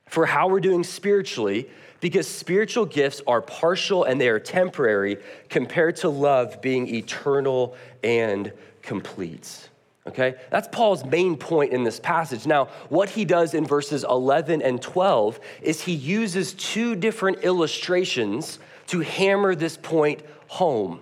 for 0.07 0.27
how 0.27 0.49
we're 0.49 0.61
doing 0.61 0.85
spiritually 0.85 1.69
because 2.01 2.27
spiritual 2.29 2.87
gifts 2.87 3.21
are 3.27 3.43
partial 3.43 4.05
and 4.05 4.21
they 4.21 4.29
are 4.29 4.39
temporary 4.39 5.19
compared 5.49 5.97
to 5.97 6.09
love 6.09 6.61
being 6.63 6.87
eternal 6.95 7.75
and 8.03 8.53
complete. 8.83 9.69
Okay? 10.09 10.35
That's 10.51 10.69
Paul's 10.69 11.05
main 11.05 11.37
point 11.37 11.73
in 11.73 11.85
this 11.85 12.01
passage. 12.01 12.47
Now, 12.47 12.67
what 12.89 13.11
he 13.11 13.25
does 13.25 13.55
in 13.55 13.67
verses 13.67 14.05
11 14.05 14.63
and 14.63 14.81
12 14.81 15.39
is 15.63 15.83
he 15.83 15.93
uses 15.93 16.55
two 16.55 16.97
different 16.97 17.39
illustrations 17.45 18.59
to 18.89 19.01
hammer 19.01 19.55
this 19.55 19.77
point 19.77 20.23
home. 20.49 21.01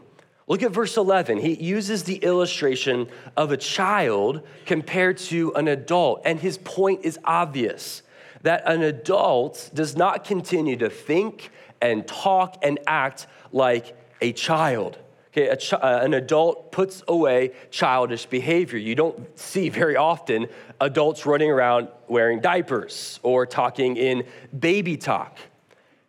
Look 0.48 0.62
at 0.62 0.70
verse 0.70 0.96
11. 0.96 1.38
He 1.38 1.54
uses 1.54 2.04
the 2.04 2.16
illustration 2.16 3.08
of 3.36 3.50
a 3.50 3.56
child 3.56 4.42
compared 4.64 5.18
to 5.18 5.52
an 5.54 5.68
adult, 5.68 6.22
and 6.24 6.38
his 6.38 6.58
point 6.58 7.04
is 7.04 7.18
obvious 7.24 8.02
that 8.42 8.62
an 8.66 8.82
adult 8.82 9.70
does 9.74 9.96
not 9.96 10.24
continue 10.24 10.76
to 10.76 10.88
think 10.88 11.50
and 11.80 12.06
talk 12.06 12.58
and 12.62 12.78
act 12.86 13.26
like 13.52 13.96
a 14.20 14.32
child. 14.32 14.98
Okay, 15.36 15.54
ch- 15.56 15.74
uh, 15.74 16.00
an 16.02 16.14
adult 16.14 16.72
puts 16.72 17.02
away 17.06 17.52
childish 17.70 18.24
behavior. 18.24 18.78
You 18.78 18.94
don't 18.94 19.38
see 19.38 19.68
very 19.68 19.94
often 19.94 20.46
adults 20.80 21.26
running 21.26 21.50
around 21.50 21.88
wearing 22.08 22.40
diapers 22.40 23.20
or 23.22 23.44
talking 23.44 23.98
in 23.98 24.24
baby 24.58 24.96
talk. 24.96 25.36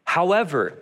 However, 0.06 0.80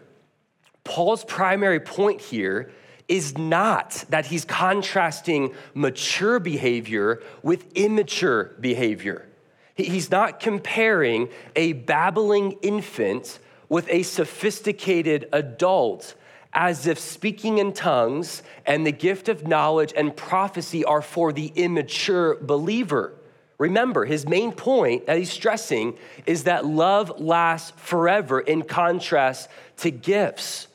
Paul's 0.83 1.25
primary 1.25 1.79
point 1.79 2.21
here 2.21 2.71
is 3.07 3.35
not 3.35 4.05
that 4.09 4.27
he's 4.27 4.45
contrasting 4.45 5.55
mature 5.73 6.39
behavior 6.39 7.23
with 7.41 7.71
immature 7.73 8.55
behavior. 8.59 9.27
He's 9.73 10.11
not 10.11 10.39
comparing 10.39 11.29
a 11.55 11.73
babbling 11.73 12.53
infant 12.61 13.39
with 13.69 13.87
a 13.89 14.03
sophisticated 14.03 15.29
adult 15.33 16.13
as 16.55 16.87
if 16.87 16.97
speaking 16.97 17.57
in 17.57 17.73
tongues 17.73 18.41
and 18.65 18.87
the 18.87 18.91
gift 18.91 19.27
of 19.27 19.45
knowledge 19.45 19.93
and 19.95 20.15
prophecy 20.15 20.85
are 20.85 21.01
for 21.01 21.33
the 21.33 21.51
immature 21.55 22.35
believer. 22.35 23.13
Remember, 23.57 24.05
his 24.05 24.25
main 24.25 24.53
point 24.53 25.05
that 25.05 25.17
he's 25.17 25.31
stressing 25.31 25.97
is 26.25 26.43
that 26.45 26.65
love 26.65 27.19
lasts 27.19 27.73
forever 27.75 28.39
in 28.39 28.63
contrast 28.63 29.49
to 29.77 29.91
gifts. 29.91 30.67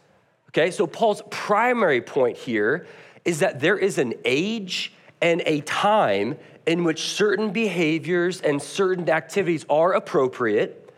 Okay, 0.50 0.70
so 0.70 0.86
Paul's 0.86 1.22
primary 1.30 2.02
point 2.02 2.36
here 2.36 2.86
is 3.24 3.38
that 3.38 3.60
there 3.60 3.78
is 3.78 3.96
an 3.96 4.14
age 4.24 4.92
and 5.22 5.42
a 5.46 5.62
time 5.62 6.36
in 6.66 6.84
which 6.84 7.00
certain 7.02 7.50
behaviors 7.50 8.40
and 8.42 8.60
certain 8.60 9.08
activities 9.08 9.64
are 9.70 9.94
appropriate 9.94 10.92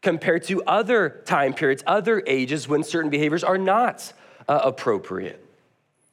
compared 0.00 0.44
to 0.44 0.62
other 0.64 1.22
time 1.24 1.54
periods, 1.54 1.82
other 1.86 2.22
ages 2.26 2.68
when 2.68 2.84
certain 2.84 3.10
behaviors 3.10 3.42
are 3.42 3.58
not 3.58 4.12
uh, 4.48 4.60
appropriate. 4.64 5.44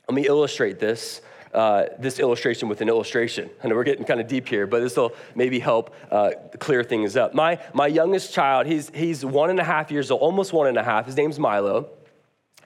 Let 0.08 0.16
me 0.16 0.28
illustrate 0.28 0.80
this. 0.80 1.22
Uh, 1.54 1.86
this 2.00 2.20
illustration 2.20 2.68
with 2.68 2.82
an 2.82 2.90
illustration. 2.90 3.50
I 3.64 3.70
know 3.70 3.76
we're 3.76 3.86
getting 3.86 4.04
kind 4.04 4.20
of 4.20 4.28
deep 4.28 4.46
here, 4.46 4.68
but 4.68 4.82
this 4.82 4.98
will 4.98 5.16
maybe 5.36 5.58
help 5.58 5.96
uh, 6.12 6.32
clear 6.60 6.84
things 6.84 7.16
up. 7.16 7.34
My, 7.34 7.62
my 7.74 7.88
youngest 7.88 8.34
child, 8.34 8.68
he's, 8.68 8.92
he's 8.94 9.24
one 9.24 9.50
and 9.50 9.58
a 9.58 9.64
half 9.64 9.90
years 9.90 10.12
old, 10.12 10.22
almost 10.22 10.52
one 10.52 10.68
and 10.68 10.78
a 10.78 10.84
half. 10.84 11.06
His 11.06 11.16
name's 11.16 11.40
Milo. 11.40 11.88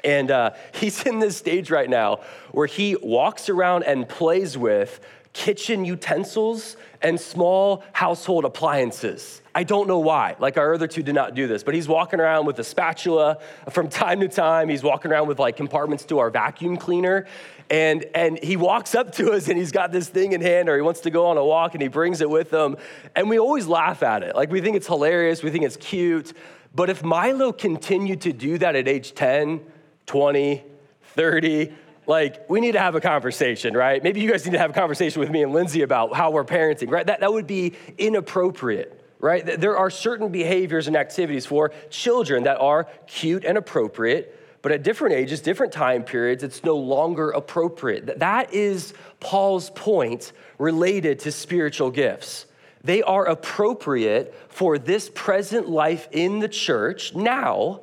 And 0.03 0.31
uh, 0.31 0.51
he's 0.73 1.05
in 1.05 1.19
this 1.19 1.37
stage 1.37 1.69
right 1.69 1.87
now 1.87 2.21
where 2.51 2.65
he 2.65 2.95
walks 2.95 3.47
around 3.47 3.83
and 3.83 4.09
plays 4.09 4.57
with 4.57 4.99
kitchen 5.39 5.85
utensils 5.85 6.75
and 7.01 7.17
small 7.17 7.81
household 7.93 8.43
appliances. 8.43 9.41
I 9.55 9.63
don't 9.63 9.87
know 9.87 9.99
why. 9.99 10.35
Like 10.37 10.57
our 10.57 10.73
other 10.73 10.85
two 10.85 11.01
did 11.01 11.15
not 11.15 11.33
do 11.33 11.47
this, 11.47 11.63
but 11.63 11.73
he's 11.73 11.87
walking 11.87 12.19
around 12.19 12.45
with 12.45 12.59
a 12.59 12.63
spatula 12.63 13.37
from 13.69 13.87
time 13.87 14.19
to 14.19 14.27
time. 14.27 14.67
He's 14.67 14.83
walking 14.83 15.11
around 15.11 15.29
with 15.29 15.39
like 15.39 15.55
compartments 15.55 16.03
to 16.07 16.19
our 16.19 16.29
vacuum 16.29 16.75
cleaner. 16.75 17.25
And, 17.69 18.05
and 18.13 18.37
he 18.43 18.57
walks 18.57 18.95
up 18.95 19.13
to 19.13 19.31
us 19.31 19.47
and 19.47 19.57
he's 19.57 19.71
got 19.71 19.93
this 19.93 20.09
thing 20.09 20.33
in 20.33 20.41
hand 20.41 20.67
or 20.67 20.75
he 20.75 20.81
wants 20.81 20.99
to 21.01 21.09
go 21.09 21.27
on 21.27 21.37
a 21.37 21.45
walk 21.45 21.73
and 21.73 21.81
he 21.81 21.87
brings 21.87 22.19
it 22.19 22.29
with 22.29 22.51
him. 22.53 22.75
And 23.15 23.29
we 23.29 23.39
always 23.39 23.65
laugh 23.65 24.03
at 24.03 24.23
it. 24.23 24.35
Like 24.35 24.51
we 24.51 24.59
think 24.59 24.75
it's 24.75 24.87
hilarious, 24.87 25.41
we 25.41 25.51
think 25.51 25.63
it's 25.63 25.77
cute. 25.77 26.33
But 26.75 26.89
if 26.89 27.01
Milo 27.01 27.53
continued 27.53 28.19
to 28.21 28.33
do 28.33 28.57
that 28.57 28.75
at 28.75 28.89
age 28.89 29.15
10, 29.15 29.61
20, 30.05 30.63
30, 31.01 31.73
like 32.09 32.49
we 32.49 32.59
need 32.59 32.71
to 32.71 32.79
have 32.79 32.95
a 32.95 33.01
conversation, 33.01 33.75
right? 33.75 34.03
Maybe 34.03 34.19
you 34.19 34.29
guys 34.29 34.43
need 34.43 34.53
to 34.53 34.57
have 34.57 34.71
a 34.71 34.73
conversation 34.73 35.19
with 35.19 35.29
me 35.29 35.43
and 35.43 35.53
Lindsay 35.53 35.83
about 35.83 36.15
how 36.15 36.31
we're 36.31 36.43
parenting, 36.43 36.89
right? 36.89 37.05
That, 37.05 37.19
that 37.19 37.31
would 37.31 37.47
be 37.47 37.73
inappropriate 37.97 38.95
right? 39.19 39.59
There 39.59 39.77
are 39.77 39.89
certain 39.89 40.29
behaviors 40.29 40.87
and 40.87 40.95
activities 40.95 41.45
for 41.45 41.71
children 41.89 42.43
that 42.43 42.57
are 42.57 42.87
cute 43.05 43.43
and 43.43 43.57
appropriate, 43.57 44.33
but 44.61 44.71
at 44.71 44.81
different 44.81 45.15
ages, 45.15 45.41
different 45.41 45.73
time 45.73 46.03
periods, 46.03 46.41
it's 46.41 46.63
no 46.63 46.77
longer 46.77 47.31
appropriate. 47.31 48.19
That 48.19 48.53
is 48.53 48.93
Paul's 49.19 49.71
point 49.71 50.31
related 50.57 51.19
to 51.19 51.33
spiritual 51.33 51.91
gifts. 51.91 52.45
They 52.81 53.03
are 53.03 53.25
appropriate 53.25 54.33
for 54.47 54.77
this 54.77 55.11
present 55.13 55.67
life 55.67 56.07
in 56.11 56.39
the 56.39 56.47
church 56.47 57.13
now, 57.13 57.81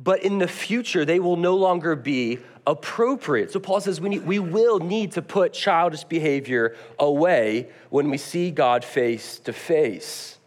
but 0.00 0.24
in 0.24 0.38
the 0.38 0.48
future, 0.48 1.04
they 1.04 1.20
will 1.20 1.36
no 1.36 1.56
longer 1.56 1.94
be 1.94 2.40
appropriate. 2.66 3.52
So 3.52 3.60
Paul 3.60 3.80
says 3.80 4.00
we, 4.00 4.10
need, 4.10 4.26
we 4.26 4.38
will 4.38 4.78
need 4.78 5.12
to 5.12 5.22
put 5.22 5.52
childish 5.52 6.04
behavior 6.04 6.76
away 6.98 7.68
when 7.90 8.10
we 8.10 8.18
see 8.18 8.50
God 8.50 8.84
face 8.84 9.38
to 9.40 9.52
face. 9.52 10.38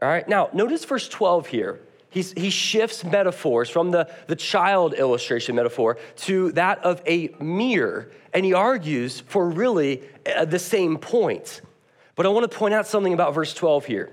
All 0.00 0.08
right, 0.08 0.28
now 0.28 0.50
notice 0.52 0.84
verse 0.84 1.08
12 1.08 1.46
here. 1.46 1.80
He's, 2.10 2.32
he 2.32 2.50
shifts 2.50 3.04
metaphors 3.04 3.70
from 3.70 3.90
the, 3.90 4.12
the 4.26 4.36
child 4.36 4.92
illustration 4.92 5.56
metaphor 5.56 5.96
to 6.16 6.52
that 6.52 6.84
of 6.84 7.00
a 7.06 7.34
mirror, 7.40 8.10
and 8.34 8.44
he 8.44 8.52
argues 8.52 9.20
for 9.20 9.48
really 9.48 10.02
uh, 10.36 10.44
the 10.44 10.58
same 10.58 10.98
point. 10.98 11.62
But 12.14 12.26
I 12.26 12.28
want 12.28 12.50
to 12.50 12.54
point 12.54 12.74
out 12.74 12.86
something 12.86 13.14
about 13.14 13.34
verse 13.34 13.54
12 13.54 13.86
here. 13.86 14.12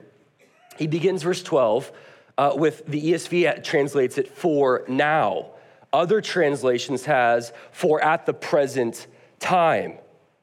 He 0.78 0.88
begins 0.88 1.24
verse 1.24 1.44
12 1.44 1.92
uh, 2.38 2.54
with 2.56 2.86
the 2.86 3.12
ESV 3.12 3.62
translates 3.66 4.18
it 4.18 4.34
for 4.34 4.86
now. 4.88 5.48
Other 5.92 6.22
translations 6.22 7.06
has 7.06 7.52
for 7.72 8.04
at 8.04 8.26
the 8.26 8.34
present 8.34 9.08
time. 9.40 9.94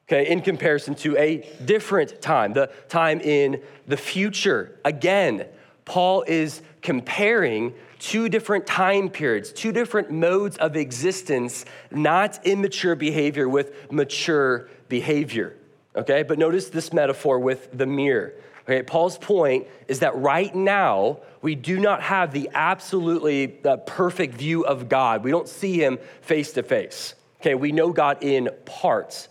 okay, 0.07 0.29
in 0.29 0.41
comparison 0.41 0.95
to 0.95 1.17
a 1.17 1.47
different 1.63 2.21
time, 2.21 2.53
the 2.53 2.71
time 2.89 3.19
in 3.21 3.61
the 3.87 3.97
future. 3.97 4.79
Again, 4.83 5.45
Paul 5.85 6.23
is 6.27 6.61
comparing 6.81 7.73
two 7.99 8.29
different 8.29 8.67
time 8.67 9.09
periods, 9.09 9.51
two 9.51 9.71
different 9.71 10.11
modes 10.11 10.57
of 10.57 10.75
existence, 10.75 11.65
not 11.91 12.45
immature 12.45 12.95
behavior 12.95 13.47
with 13.47 13.91
mature 13.91 14.69
behavior. 14.89 15.55
Okay, 15.95 16.23
but 16.23 16.37
notice 16.37 16.69
this 16.69 16.93
metaphor 16.93 17.39
with 17.39 17.69
the 17.75 17.87
mirror. 17.87 18.33
Okay, 18.67 18.83
Paul's 18.83 19.17
point 19.17 19.65
is 19.87 19.99
that 19.99 20.15
right 20.17 20.53
now, 20.53 21.19
we 21.41 21.55
do 21.55 21.79
not 21.79 22.01
have 22.01 22.33
the 22.33 22.49
absolutely 22.53 23.63
uh, 23.63 23.77
perfect 23.77 24.35
view 24.35 24.65
of 24.65 24.89
God. 24.89 25.23
We 25.23 25.31
don't 25.31 25.47
see 25.47 25.81
him 25.81 25.99
face 26.21 26.51
to 26.53 26.63
face. 26.63 27.15
Okay, 27.39 27.55
we 27.55 27.71
know 27.71 27.93
God 27.93 28.17
in 28.21 28.49
parts. 28.65 29.29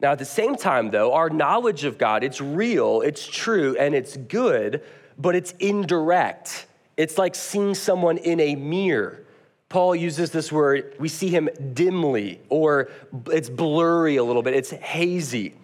Now, 0.00 0.10
at 0.10 0.18
the 0.18 0.24
same 0.24 0.56
time, 0.56 0.90
though, 0.90 1.12
our 1.12 1.30
knowledge 1.30 1.84
of 1.84 1.96
God, 1.96 2.24
it's 2.24 2.40
real, 2.40 3.02
it's 3.02 3.24
true, 3.24 3.76
and 3.78 3.94
it's 3.94 4.16
good, 4.16 4.82
but 5.16 5.36
it's 5.36 5.52
indirect. 5.60 6.66
It's 6.96 7.18
like 7.18 7.36
seeing 7.36 7.76
someone 7.76 8.18
in 8.18 8.40
a 8.40 8.56
mirror. 8.56 9.22
Paul 9.68 9.94
uses 9.94 10.32
this 10.32 10.50
word, 10.50 10.96
we 10.98 11.08
see 11.08 11.28
him 11.28 11.48
dimly, 11.72 12.40
or 12.48 12.90
it's 13.30 13.48
blurry 13.48 14.16
a 14.16 14.24
little 14.24 14.42
bit, 14.42 14.54
it's 14.54 14.70
hazy. 14.70 15.54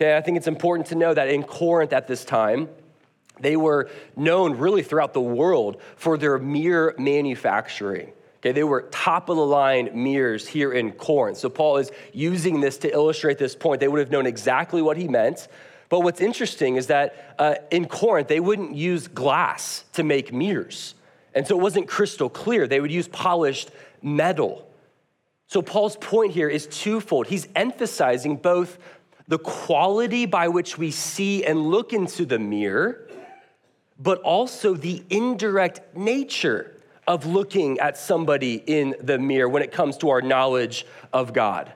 Okay, 0.00 0.16
I 0.16 0.20
think 0.20 0.36
it's 0.36 0.46
important 0.46 0.86
to 0.88 0.94
know 0.94 1.12
that 1.12 1.28
in 1.28 1.42
Corinth 1.42 1.92
at 1.92 2.06
this 2.06 2.24
time, 2.24 2.68
they 3.40 3.56
were 3.56 3.90
known 4.14 4.56
really 4.56 4.84
throughout 4.84 5.12
the 5.12 5.20
world 5.20 5.82
for 5.96 6.16
their 6.16 6.38
mirror 6.38 6.94
manufacturing. 6.98 8.12
Okay, 8.36 8.52
they 8.52 8.62
were 8.62 8.82
top 8.92 9.28
of 9.28 9.36
the 9.36 9.44
line 9.44 9.90
mirrors 9.94 10.46
here 10.46 10.72
in 10.72 10.92
Corinth. 10.92 11.38
So 11.38 11.48
Paul 11.48 11.78
is 11.78 11.90
using 12.12 12.60
this 12.60 12.78
to 12.78 12.92
illustrate 12.92 13.38
this 13.38 13.56
point. 13.56 13.80
They 13.80 13.88
would 13.88 13.98
have 13.98 14.12
known 14.12 14.24
exactly 14.24 14.80
what 14.82 14.96
he 14.96 15.08
meant. 15.08 15.48
But 15.88 16.00
what's 16.00 16.20
interesting 16.20 16.76
is 16.76 16.86
that 16.86 17.34
uh, 17.36 17.56
in 17.72 17.86
Corinth, 17.86 18.28
they 18.28 18.38
wouldn't 18.38 18.76
use 18.76 19.08
glass 19.08 19.84
to 19.94 20.04
make 20.04 20.32
mirrors. 20.32 20.94
And 21.34 21.44
so 21.44 21.58
it 21.58 21.60
wasn't 21.60 21.88
crystal 21.88 22.28
clear. 22.28 22.68
They 22.68 22.80
would 22.80 22.92
use 22.92 23.08
polished 23.08 23.72
metal. 24.00 24.64
So 25.48 25.62
Paul's 25.62 25.96
point 25.96 26.32
here 26.32 26.48
is 26.48 26.66
twofold. 26.66 27.26
He's 27.26 27.48
emphasizing 27.56 28.36
both 28.36 28.78
the 29.28 29.38
quality 29.38 30.26
by 30.26 30.48
which 30.48 30.78
we 30.78 30.90
see 30.90 31.44
and 31.44 31.60
look 31.60 31.92
into 31.92 32.24
the 32.24 32.38
mirror, 32.38 33.06
but 33.98 34.20
also 34.22 34.74
the 34.74 35.02
indirect 35.10 35.96
nature 35.96 36.74
of 37.06 37.26
looking 37.26 37.78
at 37.78 37.96
somebody 37.96 38.62
in 38.66 38.94
the 39.00 39.18
mirror 39.18 39.48
when 39.48 39.62
it 39.62 39.70
comes 39.70 39.96
to 39.98 40.08
our 40.10 40.22
knowledge 40.22 40.86
of 41.12 41.32
God. 41.32 41.72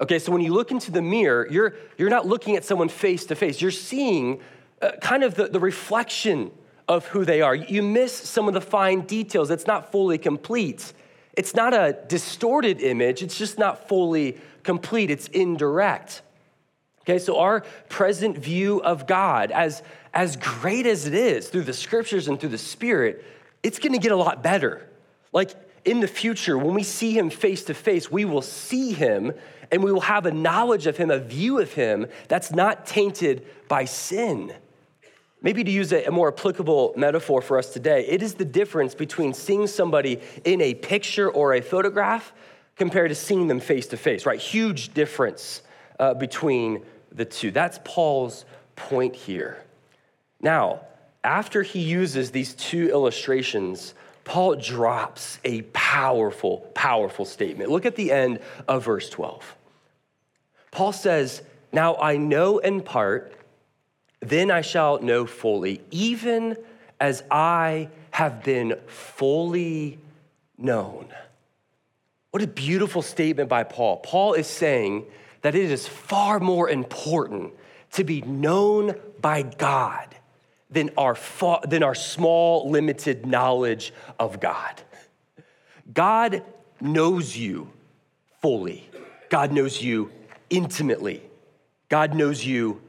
Okay, 0.00 0.18
so 0.18 0.32
when 0.32 0.42
you 0.42 0.52
look 0.52 0.70
into 0.70 0.90
the 0.90 1.02
mirror, 1.02 1.46
you're, 1.50 1.74
you're 1.96 2.10
not 2.10 2.26
looking 2.26 2.56
at 2.56 2.64
someone 2.64 2.88
face 2.88 3.24
to 3.26 3.34
face. 3.34 3.60
You're 3.60 3.70
seeing 3.70 4.40
uh, 4.80 4.92
kind 5.00 5.22
of 5.22 5.34
the, 5.34 5.48
the 5.48 5.60
reflection 5.60 6.50
of 6.88 7.06
who 7.06 7.24
they 7.24 7.40
are. 7.40 7.54
You 7.54 7.82
miss 7.82 8.12
some 8.12 8.48
of 8.48 8.54
the 8.54 8.60
fine 8.60 9.02
details. 9.02 9.50
It's 9.50 9.66
not 9.66 9.92
fully 9.92 10.18
complete. 10.18 10.92
It's 11.34 11.54
not 11.54 11.72
a 11.72 11.96
distorted 12.08 12.80
image, 12.80 13.22
it's 13.22 13.38
just 13.38 13.58
not 13.58 13.88
fully 13.88 14.38
complete. 14.62 15.10
It's 15.10 15.28
indirect. 15.28 16.22
Okay, 17.02 17.18
so 17.18 17.38
our 17.38 17.62
present 17.88 18.38
view 18.38 18.80
of 18.82 19.06
God, 19.06 19.50
as, 19.50 19.82
as 20.14 20.36
great 20.36 20.86
as 20.86 21.06
it 21.06 21.14
is 21.14 21.48
through 21.48 21.62
the 21.62 21.72
scriptures 21.72 22.28
and 22.28 22.38
through 22.38 22.50
the 22.50 22.58
Spirit, 22.58 23.24
it's 23.62 23.78
gonna 23.78 23.98
get 23.98 24.12
a 24.12 24.16
lot 24.16 24.42
better. 24.42 24.88
Like 25.32 25.50
in 25.84 26.00
the 26.00 26.06
future, 26.06 26.56
when 26.56 26.74
we 26.74 26.84
see 26.84 27.16
him 27.16 27.28
face 27.28 27.64
to 27.64 27.74
face, 27.74 28.10
we 28.10 28.24
will 28.24 28.42
see 28.42 28.92
him 28.92 29.32
and 29.72 29.82
we 29.82 29.90
will 29.90 30.02
have 30.02 30.26
a 30.26 30.30
knowledge 30.30 30.86
of 30.86 30.96
him, 30.96 31.10
a 31.10 31.18
view 31.18 31.58
of 31.58 31.72
him 31.72 32.06
that's 32.28 32.52
not 32.52 32.86
tainted 32.86 33.46
by 33.68 33.84
sin. 33.84 34.52
Maybe 35.40 35.64
to 35.64 35.70
use 35.70 35.92
a, 35.92 36.08
more 36.10 36.28
applicable 36.28 36.94
metaphor 36.96 37.42
for 37.42 37.58
us 37.58 37.72
today, 37.72 38.06
it 38.06 38.22
is 38.22 38.34
the 38.34 38.44
difference 38.44 38.94
between 38.94 39.34
seeing 39.34 39.66
somebody 39.66 40.20
in 40.44 40.60
a 40.60 40.74
picture 40.74 41.28
or 41.28 41.54
a 41.54 41.60
photograph 41.60 42.32
compared 42.76 43.08
to 43.08 43.16
seeing 43.16 43.48
them 43.48 43.58
face 43.58 43.88
to 43.88 43.96
face, 43.96 44.24
right? 44.24 44.38
Huge 44.38 44.94
difference 44.94 45.62
uh, 46.02 46.14
between 46.14 46.82
the 47.12 47.24
two. 47.24 47.52
That's 47.52 47.78
Paul's 47.84 48.44
point 48.74 49.14
here. 49.14 49.62
Now, 50.40 50.80
after 51.22 51.62
he 51.62 51.78
uses 51.78 52.32
these 52.32 52.54
two 52.54 52.90
illustrations, 52.90 53.94
Paul 54.24 54.56
drops 54.56 55.38
a 55.44 55.62
powerful, 55.72 56.58
powerful 56.74 57.24
statement. 57.24 57.70
Look 57.70 57.86
at 57.86 57.94
the 57.94 58.10
end 58.10 58.40
of 58.66 58.84
verse 58.84 59.08
12. 59.10 59.56
Paul 60.72 60.92
says, 60.92 61.42
Now 61.72 61.94
I 61.94 62.16
know 62.16 62.58
in 62.58 62.80
part, 62.80 63.32
then 64.18 64.50
I 64.50 64.62
shall 64.62 65.00
know 65.00 65.24
fully, 65.24 65.82
even 65.92 66.56
as 66.98 67.22
I 67.30 67.90
have 68.10 68.42
been 68.42 68.74
fully 68.88 70.00
known. 70.58 71.06
What 72.32 72.42
a 72.42 72.48
beautiful 72.48 73.02
statement 73.02 73.48
by 73.48 73.62
Paul. 73.62 73.98
Paul 73.98 74.32
is 74.34 74.48
saying 74.48 75.04
that 75.42 75.54
it 75.54 75.70
is 75.70 75.86
far 75.86 76.40
more 76.40 76.68
important 76.68 77.52
to 77.92 78.04
be 78.04 78.22
known 78.22 78.94
by 79.20 79.42
God 79.42 80.14
than 80.70 80.90
our, 80.96 81.14
fa- 81.14 81.60
than 81.68 81.82
our 81.82 81.94
small, 81.94 82.70
limited 82.70 83.26
knowledge 83.26 83.92
of 84.18 84.40
God. 84.40 84.80
God 85.92 86.42
knows 86.80 87.36
you 87.36 87.70
fully, 88.40 88.88
God 89.28 89.52
knows 89.52 89.82
you 89.82 90.10
intimately, 90.48 91.22
God 91.88 92.14
knows 92.14 92.44
you 92.44 92.80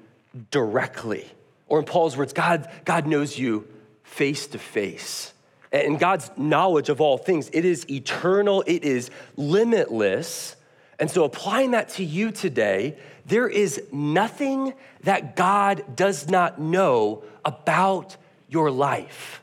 directly. 0.52 1.30
Or 1.68 1.80
in 1.80 1.86
Paul's 1.86 2.16
words, 2.16 2.34
God, 2.34 2.70
God 2.86 3.08
knows 3.08 3.38
you 3.38 3.68
face 4.04 4.48
to 4.48 4.60
face. 4.60 5.34
And 5.72 6.00
God's 6.00 6.30
knowledge 6.38 6.90
of 6.90 7.02
all 7.02 7.18
things, 7.18 7.50
it 7.52 7.66
is 7.66 7.90
eternal, 7.90 8.64
it 8.68 8.84
is 8.84 9.10
limitless. 9.36 10.56
And 11.04 11.12
so, 11.12 11.26
applying 11.26 11.72
that 11.72 11.90
to 11.90 12.04
you 12.06 12.32
today, 12.32 12.96
there 13.26 13.50
is 13.50 13.84
nothing 13.92 14.74
that 15.02 15.36
God 15.36 15.98
does 15.98 16.30
not 16.30 16.62
know 16.62 17.26
about 17.44 18.16
your 18.48 18.72
life. 18.72 19.42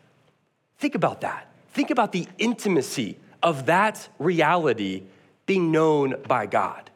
Think 0.78 0.94
about 0.94 1.20
that. 1.20 1.52
Think 1.74 1.90
about 1.90 2.12
the 2.12 2.26
intimacy 2.38 3.18
of 3.42 3.66
that 3.66 4.08
reality 4.18 5.02
being 5.44 5.70
known 5.70 6.14
by 6.26 6.46
God. 6.46 6.88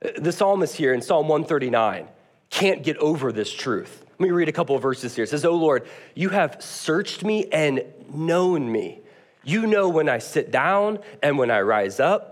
The 0.00 0.32
psalmist 0.32 0.74
here 0.74 0.94
in 0.94 1.02
Psalm 1.02 1.28
139 1.28 2.08
can't 2.48 2.82
get 2.82 2.96
over 2.96 3.30
this 3.30 3.52
truth. 3.52 4.06
Let 4.12 4.20
me 4.20 4.30
read 4.30 4.48
a 4.48 4.52
couple 4.52 4.74
of 4.74 4.80
verses 4.80 5.14
here. 5.14 5.24
It 5.24 5.28
says, 5.28 5.44
Oh 5.44 5.56
Lord, 5.56 5.86
you 6.14 6.30
have 6.30 6.62
searched 6.62 7.24
me 7.24 7.44
and 7.52 7.84
known 8.10 8.72
me. 8.72 9.02
You 9.44 9.66
know 9.66 9.90
when 9.90 10.08
I 10.08 10.16
sit 10.16 10.50
down 10.50 11.00
and 11.22 11.36
when 11.36 11.50
I 11.50 11.60
rise 11.60 12.00
up. 12.00 12.31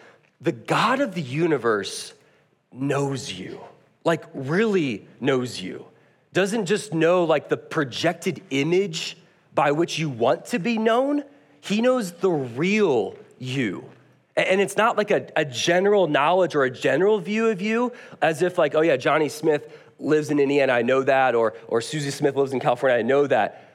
the 0.41 0.51
God 0.51 0.99
of 0.99 1.15
the 1.15 1.21
universe 1.21 2.13
knows 2.73 3.31
you, 3.31 3.61
like, 4.03 4.23
really 4.33 5.07
knows 5.19 5.61
you 5.61 5.85
doesn't 6.33 6.65
just 6.65 6.93
know 6.93 7.23
like 7.23 7.49
the 7.49 7.57
projected 7.57 8.41
image 8.49 9.17
by 9.53 9.71
which 9.71 9.99
you 9.99 10.09
want 10.09 10.45
to 10.45 10.59
be 10.59 10.77
known, 10.77 11.23
he 11.59 11.81
knows 11.81 12.13
the 12.13 12.31
real 12.31 13.15
you. 13.37 13.83
And 14.37 14.61
it's 14.61 14.77
not 14.77 14.97
like 14.97 15.11
a, 15.11 15.27
a, 15.35 15.43
general 15.43 16.07
knowledge 16.07 16.55
or 16.55 16.63
a 16.63 16.69
general 16.69 17.19
view 17.19 17.49
of 17.49 17.61
you, 17.61 17.91
as 18.21 18.41
if, 18.41 18.57
like, 18.57 18.75
oh 18.75 18.81
yeah, 18.81 18.95
Johnny 18.95 19.27
Smith 19.27 19.77
lives 19.99 20.31
in 20.31 20.39
Indiana, 20.39 20.71
I 20.71 20.83
know 20.83 21.03
that, 21.03 21.35
or, 21.35 21.53
or 21.67 21.81
Susie 21.81 22.11
Smith 22.11 22.35
lives 22.35 22.53
in 22.53 22.61
California, 22.61 22.97
I 22.97 23.01
know 23.01 23.27
that. 23.27 23.69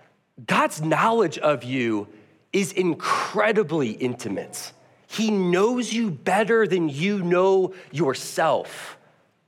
God's 0.47 0.81
knowledge 0.81 1.37
of 1.39 1.63
you 1.63 2.09
is 2.55 2.73
incredibly 2.73 3.91
intimate. 3.91 4.73
He 5.07 5.31
knows 5.31 5.93
you 5.93 6.11
better 6.11 6.67
than 6.67 6.89
you 6.89 7.23
know 7.23 7.75
yourself. 7.93 8.99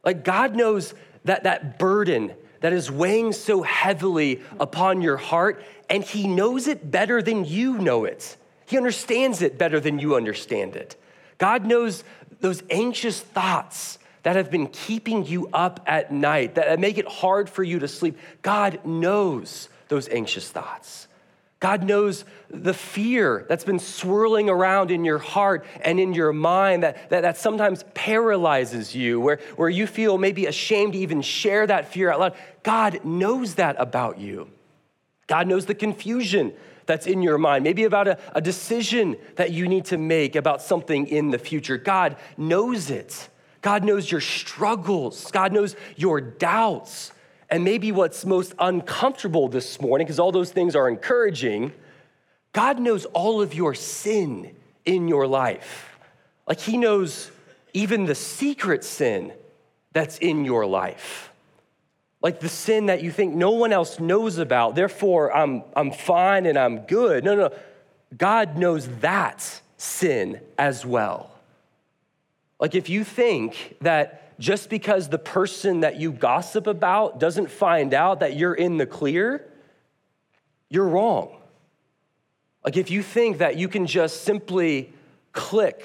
Like, 0.05 0.25
God 0.25 0.55
knows 0.55 0.95
that, 1.25 1.45
that 1.45 1.79
burden 1.79 2.33
that 2.61 2.73
is 2.73 2.91
weighing 2.91 3.33
so 3.33 3.63
heavily 3.63 4.43
upon 4.59 5.03
your 5.03 5.17
heart, 5.17 5.63
and 5.91 6.03
He 6.03 6.27
knows 6.27 6.67
it 6.67 6.91
better 6.91 7.23
than 7.23 7.45
you 7.45 7.79
know 7.79 8.05
it. 8.05 8.37
He 8.67 8.77
understands 8.77 9.43
it 9.43 9.59
better 9.59 9.81
than 9.81 9.99
you 9.99 10.15
understand 10.15 10.77
it. 10.77 10.97
God 11.39 11.65
knows 11.65 12.05
those 12.41 12.63
anxious 12.71 13.21
thoughts 13.21 13.99
that 14.23 14.37
have 14.37 14.51
been 14.51 14.67
keeping 14.67 15.25
you 15.25 15.49
up 15.53 15.81
at 15.87 16.13
night, 16.13 16.57
that 16.57 16.79
make 16.79 16.99
it 16.99 17.09
hard 17.09 17.49
for 17.49 17.63
you 17.63 17.79
to 17.79 17.89
sleep, 17.89 18.19
God 18.43 18.85
knows 18.85 19.69
those 19.89 20.09
anxious 20.09 20.51
thoughts. 20.51 21.08
God 21.61 21.83
knows 21.83 22.25
the 22.51 22.73
fear 22.73 23.45
that's 23.49 23.65
been 23.65 23.81
swirling 23.81 24.49
around 24.49 24.93
in 24.93 25.05
your 25.05 25.19
heart 25.19 25.67
and 25.81 25.99
in 25.99 26.15
your 26.15 26.33
mind 26.33 26.85
that, 26.85 27.11
that, 27.11 27.23
that, 27.23 27.37
sometimes 27.37 27.85
paralyzes 27.95 28.95
you, 28.95 29.21
where, 29.21 29.41
where 29.57 29.69
you 29.69 29.89
feel 29.89 30.19
maybe 30.19 30.47
ashamed 30.47 30.93
to 30.93 30.99
even 31.01 31.21
share 31.21 31.67
that 31.67 31.93
fear 31.93 32.13
out 32.13 32.21
loud. 32.21 32.37
God 32.63 33.05
knows 33.05 33.57
that 33.57 33.75
about 33.79 34.19
you. 34.19 34.49
God 35.27 35.49
knows 35.49 35.67
the 35.67 35.75
confusion 35.75 36.53
that's 36.87 37.07
in 37.07 37.23
your 37.23 37.39
mind, 37.39 37.65
maybe 37.65 37.85
about 37.85 38.09
a, 38.09 38.19
a 38.35 38.41
decision 38.41 39.17
that 39.37 39.51
you 39.51 39.69
need 39.69 39.85
to 39.87 39.99
make 39.99 40.37
about 40.37 40.63
something 40.63 41.09
in 41.09 41.31
the 41.31 41.39
future. 41.39 41.77
God 41.77 42.17
knows 42.37 42.89
it. 42.89 43.29
God 43.63 43.85
knows 43.85 44.11
your 44.11 44.21
struggles. 44.21 45.31
God 45.33 45.53
knows 45.53 45.75
your 45.97 46.21
doubts. 46.21 47.13
And 47.51 47.65
maybe 47.65 47.93
what's 47.93 48.25
most 48.25 48.55
uncomfortable 48.59 49.49
this 49.49 49.81
morning, 49.81 50.07
because 50.07 50.19
all 50.19 50.33
those 50.33 50.51
things 50.51 50.77
are 50.77 50.89
encouraging, 50.89 51.73
God 52.53 52.79
knows 52.79 53.05
all 53.07 53.41
of 53.41 53.55
your 53.55 53.75
sin 53.75 54.55
in 54.85 55.09
your 55.09 55.27
life. 55.27 55.99
Like 56.47 56.61
He 56.61 56.77
knows 56.77 57.31
even 57.73 58.07
the 58.07 58.15
secret 58.15 58.85
sin 58.85 59.33
that's 59.93 60.19
in 60.19 60.45
your 60.45 60.67
life. 60.67 61.31
Like 62.21 62.41
the 62.41 62.49
sin 62.49 62.87
that 62.87 63.03
you 63.03 63.11
think 63.11 63.35
no 63.35 63.53
one 63.53 63.73
else 63.73 64.01
knows 64.01 64.39
about, 64.39 64.75
therefore 64.75 65.35
I'm, 65.35 65.63
I'm 65.77 65.93
fine 65.93 66.47
and 66.47 66.59
I'm 66.59 66.81
good. 66.81 67.25
No, 67.25 67.37
no, 67.37 67.51
God 68.17 68.57
knows 68.57 68.89
that 69.01 69.61
sin 69.77 70.41
as 70.59 70.85
well. 70.85 71.31
Like 72.59 72.75
if 72.75 72.89
you 72.89 73.05
think 73.05 73.77
that 73.81 74.28
just 74.39 74.71
because 74.71 75.09
the 75.09 75.19
person 75.19 75.81
that 75.81 75.97
you 75.97 76.13
gossip 76.13 76.67
about 76.67 77.19
doesn't 77.19 77.51
find 77.51 77.93
out 77.93 78.21
that 78.21 78.37
you're 78.37 78.55
in 78.55 78.77
the 78.77 78.87
clear, 78.87 79.45
you're 80.69 80.89
wrong. 80.89 81.37
Like 82.65 82.77
if 82.77 82.91
you 82.91 83.03
think 83.03 83.39
that 83.39 83.57
you 83.57 83.69
can 83.69 83.87
just 83.87 84.23
simply 84.23 84.93
click 85.33 85.85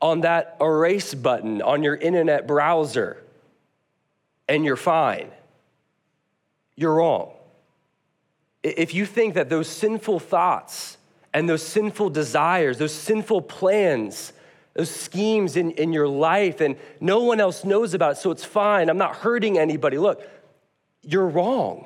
on 0.00 0.20
that 0.20 0.56
erase 0.60 1.14
button 1.14 1.60
on 1.62 1.82
your 1.82 1.96
internet 1.96 2.46
browser 2.46 3.22
and 4.48 4.64
you're 4.64 4.76
fine, 4.76 5.30
you're 6.76 6.94
wrong. 6.94 7.32
If 8.62 8.94
you 8.94 9.06
think 9.06 9.34
that 9.34 9.48
those 9.48 9.68
sinful 9.68 10.20
thoughts 10.20 10.98
and 11.34 11.48
those 11.48 11.62
sinful 11.62 12.10
desires, 12.10 12.78
those 12.78 12.94
sinful 12.94 13.42
plans, 13.42 14.32
those 14.78 14.94
schemes 14.94 15.56
in, 15.56 15.72
in 15.72 15.92
your 15.92 16.06
life 16.06 16.60
and 16.60 16.76
no 17.00 17.24
one 17.24 17.40
else 17.40 17.64
knows 17.64 17.94
about 17.94 18.12
it, 18.12 18.18
so 18.18 18.30
it's 18.30 18.44
fine. 18.44 18.88
I'm 18.88 18.96
not 18.96 19.16
hurting 19.16 19.58
anybody. 19.58 19.98
Look, 19.98 20.22
you're 21.02 21.26
wrong. 21.26 21.84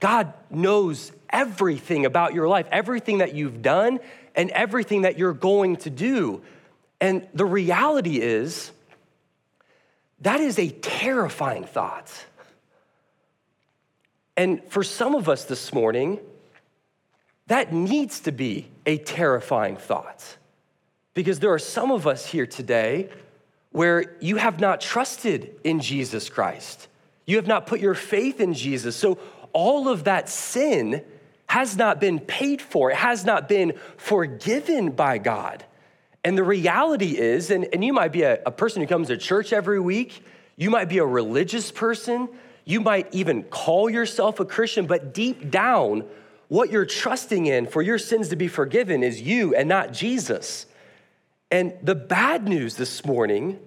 God 0.00 0.34
knows 0.50 1.12
everything 1.28 2.06
about 2.06 2.34
your 2.34 2.48
life, 2.48 2.66
everything 2.72 3.18
that 3.18 3.36
you've 3.36 3.62
done, 3.62 4.00
and 4.34 4.50
everything 4.50 5.02
that 5.02 5.16
you're 5.16 5.32
going 5.32 5.76
to 5.76 5.90
do. 5.90 6.42
And 7.00 7.28
the 7.34 7.44
reality 7.46 8.20
is, 8.20 8.72
that 10.22 10.40
is 10.40 10.58
a 10.58 10.70
terrifying 10.70 11.62
thought. 11.62 12.12
And 14.36 14.60
for 14.70 14.82
some 14.82 15.14
of 15.14 15.28
us 15.28 15.44
this 15.44 15.72
morning, 15.72 16.18
that 17.46 17.72
needs 17.72 18.18
to 18.20 18.32
be 18.32 18.66
a 18.86 18.98
terrifying 18.98 19.76
thought. 19.76 20.36
Because 21.14 21.40
there 21.40 21.52
are 21.52 21.58
some 21.58 21.90
of 21.90 22.06
us 22.06 22.26
here 22.26 22.46
today 22.46 23.10
where 23.72 24.16
you 24.20 24.36
have 24.36 24.60
not 24.60 24.80
trusted 24.80 25.54
in 25.64 25.80
Jesus 25.80 26.28
Christ. 26.28 26.88
You 27.26 27.36
have 27.36 27.46
not 27.46 27.66
put 27.66 27.80
your 27.80 27.94
faith 27.94 28.40
in 28.40 28.54
Jesus. 28.54 28.96
So 28.96 29.18
all 29.52 29.88
of 29.88 30.04
that 30.04 30.28
sin 30.28 31.04
has 31.46 31.76
not 31.76 32.00
been 32.00 32.20
paid 32.20 32.62
for, 32.62 32.92
it 32.92 32.96
has 32.96 33.24
not 33.24 33.48
been 33.48 33.72
forgiven 33.96 34.90
by 34.92 35.18
God. 35.18 35.64
And 36.22 36.38
the 36.38 36.44
reality 36.44 37.18
is, 37.18 37.50
and, 37.50 37.66
and 37.72 37.82
you 37.82 37.92
might 37.92 38.12
be 38.12 38.22
a, 38.22 38.40
a 38.46 38.52
person 38.52 38.82
who 38.82 38.86
comes 38.86 39.08
to 39.08 39.16
church 39.16 39.52
every 39.52 39.80
week, 39.80 40.24
you 40.56 40.70
might 40.70 40.88
be 40.88 40.98
a 40.98 41.06
religious 41.06 41.72
person, 41.72 42.28
you 42.64 42.80
might 42.80 43.12
even 43.12 43.42
call 43.42 43.90
yourself 43.90 44.38
a 44.38 44.44
Christian, 44.44 44.86
but 44.86 45.12
deep 45.12 45.50
down, 45.50 46.04
what 46.46 46.70
you're 46.70 46.86
trusting 46.86 47.46
in 47.46 47.66
for 47.66 47.82
your 47.82 47.98
sins 47.98 48.28
to 48.28 48.36
be 48.36 48.46
forgiven 48.46 49.02
is 49.02 49.20
you 49.20 49.54
and 49.54 49.68
not 49.68 49.92
Jesus. 49.92 50.66
And 51.50 51.74
the 51.82 51.94
bad 51.94 52.46
news 52.46 52.76
this 52.76 53.04
morning 53.04 53.58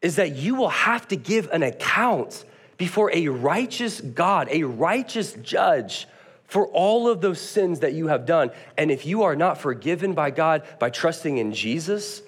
is 0.00 0.16
that 0.16 0.36
you 0.36 0.54
will 0.54 0.70
have 0.70 1.06
to 1.08 1.16
give 1.16 1.48
an 1.50 1.62
account 1.62 2.44
before 2.76 3.10
a 3.12 3.28
righteous 3.28 4.00
God, 4.00 4.48
a 4.50 4.64
righteous 4.64 5.32
judge 5.34 6.06
for 6.46 6.66
all 6.68 7.08
of 7.08 7.20
those 7.20 7.40
sins 7.40 7.80
that 7.80 7.94
you 7.94 8.08
have 8.08 8.26
done. 8.26 8.50
And 8.76 8.90
if 8.90 9.06
you 9.06 9.22
are 9.22 9.36
not 9.36 9.58
forgiven 9.58 10.14
by 10.14 10.30
God 10.30 10.62
by 10.78 10.90
trusting 10.90 11.38
in 11.38 11.52
Jesus, 11.52 12.22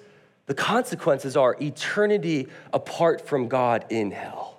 the 0.47 0.53
consequences 0.53 1.37
are 1.37 1.55
eternity 1.61 2.47
apart 2.73 3.27
from 3.27 3.47
God 3.47 3.85
in 3.89 4.11
hell. 4.11 4.57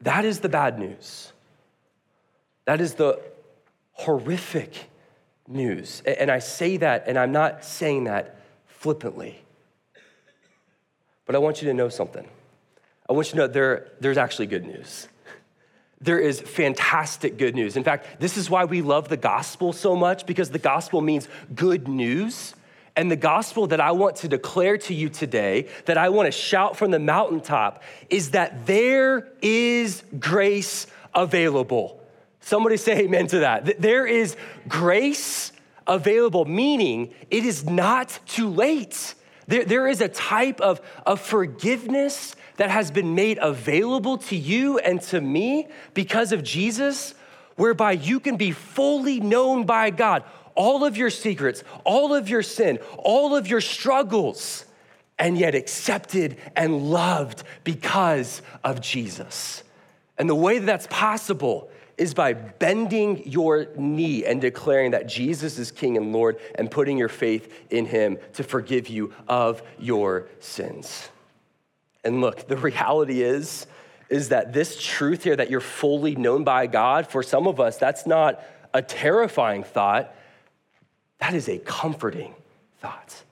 That 0.00 0.24
is 0.24 0.40
the 0.40 0.48
bad 0.48 0.78
news. 0.78 1.32
That 2.64 2.80
is 2.80 2.94
the 2.94 3.20
horrific 3.92 4.88
news. 5.48 6.02
And 6.06 6.30
I 6.30 6.38
say 6.38 6.76
that, 6.78 7.04
and 7.06 7.18
I'm 7.18 7.32
not 7.32 7.64
saying 7.64 8.04
that 8.04 8.36
flippantly. 8.66 9.40
But 11.26 11.34
I 11.34 11.38
want 11.38 11.60
you 11.62 11.68
to 11.68 11.74
know 11.74 11.88
something. 11.88 12.26
I 13.08 13.12
want 13.12 13.28
you 13.28 13.32
to 13.32 13.36
know 13.38 13.46
there, 13.46 13.88
there's 14.00 14.18
actually 14.18 14.46
good 14.46 14.64
news. 14.64 15.08
There 16.00 16.18
is 16.18 16.40
fantastic 16.40 17.38
good 17.38 17.54
news. 17.54 17.76
In 17.76 17.84
fact, 17.84 18.20
this 18.20 18.36
is 18.36 18.50
why 18.50 18.64
we 18.64 18.82
love 18.82 19.08
the 19.08 19.16
gospel 19.16 19.72
so 19.72 19.96
much 19.96 20.26
because 20.26 20.50
the 20.50 20.58
gospel 20.58 21.00
means 21.00 21.28
good 21.54 21.88
news. 21.88 22.54
And 22.96 23.10
the 23.10 23.16
gospel 23.16 23.66
that 23.68 23.80
I 23.80 23.92
want 23.92 24.16
to 24.16 24.28
declare 24.28 24.78
to 24.78 24.94
you 24.94 25.08
today, 25.08 25.68
that 25.84 25.98
I 25.98 26.08
want 26.08 26.26
to 26.26 26.32
shout 26.32 26.76
from 26.76 26.90
the 26.90 26.98
mountaintop, 26.98 27.82
is 28.08 28.30
that 28.30 28.66
there 28.66 29.28
is 29.42 30.02
grace 30.18 30.86
available. 31.14 32.00
Somebody 32.46 32.76
say 32.76 33.00
amen 33.00 33.26
to 33.28 33.40
that. 33.40 33.82
There 33.82 34.06
is 34.06 34.36
grace 34.68 35.50
available, 35.84 36.44
meaning 36.44 37.12
it 37.28 37.44
is 37.44 37.68
not 37.68 38.20
too 38.24 38.48
late. 38.48 39.16
There, 39.48 39.64
there 39.64 39.88
is 39.88 40.00
a 40.00 40.06
type 40.06 40.60
of, 40.60 40.80
of 41.04 41.20
forgiveness 41.20 42.36
that 42.56 42.70
has 42.70 42.92
been 42.92 43.16
made 43.16 43.40
available 43.42 44.18
to 44.18 44.36
you 44.36 44.78
and 44.78 45.02
to 45.02 45.20
me 45.20 45.66
because 45.92 46.30
of 46.30 46.44
Jesus, 46.44 47.16
whereby 47.56 47.90
you 47.90 48.20
can 48.20 48.36
be 48.36 48.52
fully 48.52 49.18
known 49.18 49.66
by 49.66 49.90
God. 49.90 50.22
All 50.54 50.84
of 50.84 50.96
your 50.96 51.10
secrets, 51.10 51.64
all 51.82 52.14
of 52.14 52.28
your 52.28 52.44
sin, 52.44 52.78
all 52.96 53.34
of 53.34 53.48
your 53.48 53.60
struggles, 53.60 54.64
and 55.18 55.36
yet 55.36 55.56
accepted 55.56 56.36
and 56.54 56.92
loved 56.92 57.42
because 57.64 58.40
of 58.62 58.80
Jesus. 58.80 59.64
And 60.16 60.30
the 60.30 60.36
way 60.36 60.60
that 60.60 60.66
that's 60.66 60.86
possible 60.88 61.70
is 61.98 62.12
by 62.12 62.34
bending 62.34 63.26
your 63.26 63.68
knee 63.76 64.24
and 64.24 64.40
declaring 64.40 64.90
that 64.90 65.06
Jesus 65.06 65.58
is 65.58 65.70
King 65.70 65.96
and 65.96 66.12
Lord 66.12 66.38
and 66.54 66.70
putting 66.70 66.98
your 66.98 67.08
faith 67.08 67.52
in 67.70 67.86
Him 67.86 68.18
to 68.34 68.42
forgive 68.42 68.88
you 68.88 69.14
of 69.28 69.62
your 69.78 70.28
sins. 70.40 71.08
And 72.04 72.20
look, 72.20 72.48
the 72.48 72.56
reality 72.56 73.22
is, 73.22 73.66
is 74.08 74.28
that 74.28 74.52
this 74.52 74.80
truth 74.80 75.24
here 75.24 75.36
that 75.36 75.50
you're 75.50 75.60
fully 75.60 76.14
known 76.14 76.44
by 76.44 76.66
God, 76.66 77.08
for 77.08 77.22
some 77.22 77.48
of 77.48 77.58
us, 77.58 77.78
that's 77.78 78.06
not 78.06 78.44
a 78.72 78.82
terrifying 78.82 79.64
thought, 79.64 80.14
that 81.18 81.34
is 81.34 81.48
a 81.48 81.58
comforting 81.58 82.34
thought. 82.80 83.22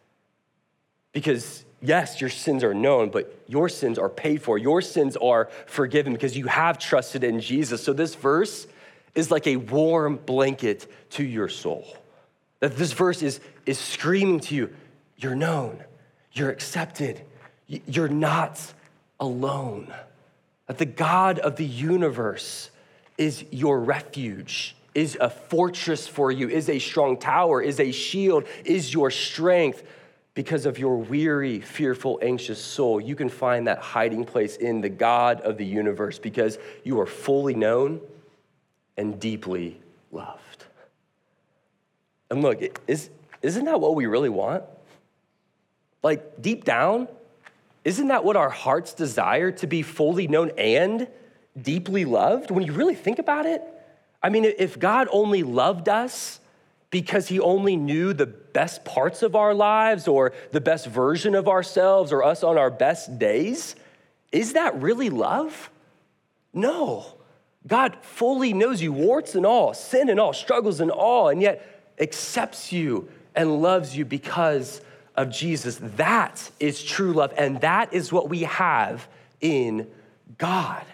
Because 1.12 1.63
yes, 1.85 2.20
your 2.20 2.31
sins 2.31 2.64
are 2.64 2.75
known, 2.75 3.11
but 3.11 3.38
your 3.47 3.68
sins 3.68 3.99
are 3.99 4.09
paid 4.09 4.42
for. 4.42 4.59
Your 4.59 4.81
sins 4.81 5.16
are 5.16 5.49
forgiven 5.66 6.12
because 6.12 6.37
you 6.37 6.47
have 6.47 6.79
trusted 6.79 7.23
in 7.23 7.40
Jesus. 7.40 7.83
So 7.83 7.92
this 7.92 8.14
verse 8.14 8.66
is 9.14 9.31
like 9.31 9.47
a 9.47 9.57
warm 9.57 10.16
blanket 10.16 10.90
to 11.11 11.25
your 11.25 11.49
soul. 11.49 11.87
That 12.61 12.77
this 12.77 12.92
verse 12.92 13.23
is, 13.23 13.40
is 13.66 13.79
screaming 13.79 14.40
to 14.40 14.55
you 14.55 14.75
you're 15.16 15.37
known, 15.37 15.83
you're 16.33 16.51
accepted, 16.51 17.20
you're 17.68 18.09
not 18.09 18.61
alone. 19.20 19.94
That 20.66 20.79
the 20.79 20.87
God 20.87 21.38
of 21.38 21.57
the 21.57 21.64
universe 21.64 22.70
is 23.16 23.44
your 23.51 23.81
refuge, 23.81 24.75
is 24.92 25.16
a 25.20 25.31
fortress 25.31 26.09
for 26.09 26.33
you, 26.33 26.49
is 26.49 26.68
a 26.68 26.79
strong 26.79 27.16
tower, 27.16 27.62
is 27.62 27.79
a 27.79 27.92
shield, 27.92 28.44
is 28.64 28.92
your 28.92 29.11
strength 29.11 29.83
because 30.35 30.66
of 30.66 30.79
your 30.79 30.97
weary, 30.97 31.61
fearful, 31.61 32.18
anxious 32.20 32.62
soul, 32.62 33.01
you 33.01 33.14
can 33.14 33.29
find 33.29 33.66
that 33.68 33.79
hiding 33.79 34.25
place 34.25 34.57
in 34.57 34.81
the 34.81 34.88
God 34.88 35.40
of 35.40 35.57
the 35.57 35.64
universe 35.64 36.18
because 36.18 36.59
you 36.83 37.01
are 37.01 37.07
fully 37.07 37.55
known 37.55 38.01
and 38.97 39.20
deeply 39.20 39.81
loved. 40.11 40.64
And 42.31 42.42
look, 42.42 42.61
is, 42.88 43.11
isn't 43.42 43.64
that 43.64 43.81
what 43.81 43.94
we 43.94 44.07
really 44.07 44.29
want? 44.29 44.64
like 46.05 46.40
deep 46.40 46.64
down, 46.64 47.09
isn't 47.83 48.09
that 48.09 48.25
what 48.25 48.37
our 48.37 48.51
hearts 48.51 48.92
desire 48.92 49.51
to 49.51 49.66
be 49.66 49.83
fully 49.83 50.29
known 50.29 50.53
and 50.57 51.09
deeply 51.61 52.05
loved? 52.05 52.51
When 52.51 52.62
you 52.62 52.73
really 52.73 52.94
think 52.94 53.18
about 53.18 53.47
it, 53.47 53.62
I 54.23 54.29
mean, 54.29 54.44
if 54.44 54.79
God 54.79 55.09
only 55.11 55.42
loved 55.42 55.88
us 55.88 56.38
because 56.94 57.26
he 57.26 57.40
only 57.40 57.74
knew 57.74 58.12
the 58.12 58.24
best 58.24 58.85
parts 58.85 59.24
of 59.24 59.35
our 59.35 59.52
lives 59.52 60.07
or 60.07 60.33
the 60.52 60.61
best 60.61 60.87
version 60.87 61.35
of 61.35 61.48
ourselves 61.48 62.12
or 62.12 62.22
us 62.22 62.44
on 62.44 62.57
our 62.57 62.70
best 62.70 63.18
days, 63.18 63.74
is 64.30 64.52
that 64.52 64.80
really 64.80 65.11
love? 65.11 65.70
No. 66.52 67.04
God 67.66 67.96
fully 68.02 68.52
knows 68.52 68.80
you, 68.80 68.92
warts 68.92 69.35
and 69.35 69.44
all, 69.44 69.74
sin 69.74 70.09
and 70.09 70.20
all, 70.20 70.33
struggles 70.33 70.78
and 70.78 70.92
all, 70.92 71.30
and 71.30 71.42
yet 71.42 71.92
accepts 71.98 72.70
you 72.70 73.09
and 73.35 73.61
loves 73.61 73.96
you 73.96 74.04
because 74.04 74.80
of 75.16 75.33
Jesus. 75.33 75.80
That 75.96 76.48
is 76.61 76.80
true 76.80 77.12
love, 77.12 77.35
and 77.37 77.61
that 77.62 77.92
is 77.92 78.12
what 78.12 78.28
we 78.28 78.42
have 78.42 79.09
in 79.40 79.88
God. 80.38 80.85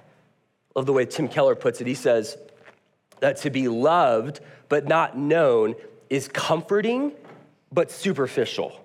Love 0.74 0.86
the 0.86 0.94
way 0.94 1.04
Tim 1.04 1.28
Keller 1.28 1.54
puts 1.54 1.82
it. 1.82 1.86
He 1.86 1.94
says 1.94 2.38
that 3.18 3.36
to 3.42 3.50
be 3.50 3.68
loved 3.68 4.40
but 4.70 4.88
not 4.88 5.18
known 5.18 5.74
is 6.09 6.28
comforting 6.28 7.12
but 7.70 7.90
superficial. 7.90 8.83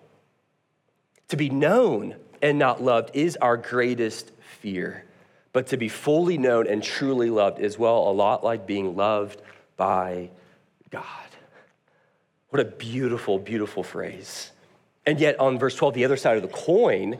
To 1.30 1.38
be 1.38 1.50
known 1.50 2.16
and 2.42 2.60
not 2.60 2.84
loved 2.84 3.12
is 3.14 3.38
our 3.38 3.56
greatest 3.56 4.32
fear. 4.60 5.06
But 5.54 5.68
to 5.68 5.78
be 5.78 5.88
fully 5.88 6.38
known 6.38 6.68
and 6.68 6.84
truly 6.84 7.30
loved 7.30 7.60
is, 7.60 7.80
well, 7.80 8.10
a 8.10 8.12
lot 8.12 8.44
like 8.44 8.68
being 8.68 8.98
loved 8.98 9.42
by 9.78 10.30
God. 10.90 11.04
What 12.50 12.60
a 12.60 12.66
beautiful, 12.66 13.40
beautiful 13.40 13.84
phrase. 13.84 14.52
And 15.06 15.20
yet, 15.20 15.40
on 15.40 15.58
verse 15.58 15.76
12, 15.76 15.94
the 15.94 16.06
other 16.06 16.18
side 16.18 16.36
of 16.36 16.42
the 16.44 16.50
coin 16.50 17.18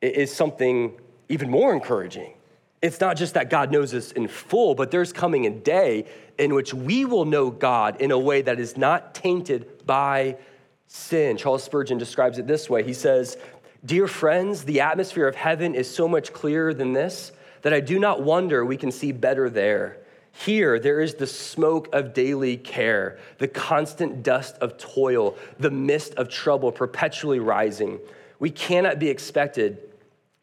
is 0.00 0.34
something 0.34 0.92
even 1.28 1.50
more 1.50 1.72
encouraging. 1.72 2.34
It's 2.82 3.00
not 3.00 3.16
just 3.16 3.34
that 3.34 3.48
God 3.48 3.70
knows 3.70 3.94
us 3.94 4.10
in 4.10 4.26
full, 4.26 4.74
but 4.74 4.90
there's 4.90 5.12
coming 5.12 5.46
a 5.46 5.50
day 5.50 6.06
in 6.36 6.52
which 6.52 6.74
we 6.74 7.04
will 7.04 7.24
know 7.24 7.48
God 7.48 8.00
in 8.00 8.10
a 8.10 8.18
way 8.18 8.42
that 8.42 8.58
is 8.58 8.76
not 8.76 9.14
tainted 9.14 9.86
by 9.86 10.36
sin. 10.88 11.36
Charles 11.36 11.62
Spurgeon 11.62 11.96
describes 11.96 12.38
it 12.38 12.48
this 12.48 12.68
way 12.68 12.82
He 12.82 12.92
says, 12.92 13.38
Dear 13.84 14.08
friends, 14.08 14.64
the 14.64 14.80
atmosphere 14.80 15.28
of 15.28 15.36
heaven 15.36 15.74
is 15.74 15.92
so 15.92 16.08
much 16.08 16.32
clearer 16.32 16.74
than 16.74 16.92
this 16.92 17.32
that 17.62 17.72
I 17.72 17.80
do 17.80 17.98
not 18.00 18.22
wonder 18.22 18.64
we 18.64 18.76
can 18.76 18.90
see 18.90 19.12
better 19.12 19.48
there. 19.48 19.98
Here, 20.32 20.78
there 20.78 21.00
is 21.00 21.14
the 21.14 21.26
smoke 21.26 21.88
of 21.92 22.14
daily 22.14 22.56
care, 22.56 23.18
the 23.38 23.48
constant 23.48 24.22
dust 24.22 24.56
of 24.58 24.78
toil, 24.78 25.36
the 25.58 25.70
mist 25.70 26.14
of 26.14 26.28
trouble 26.28 26.72
perpetually 26.72 27.38
rising. 27.38 28.00
We 28.38 28.50
cannot 28.50 28.98
be 28.98 29.08
expected 29.08 29.91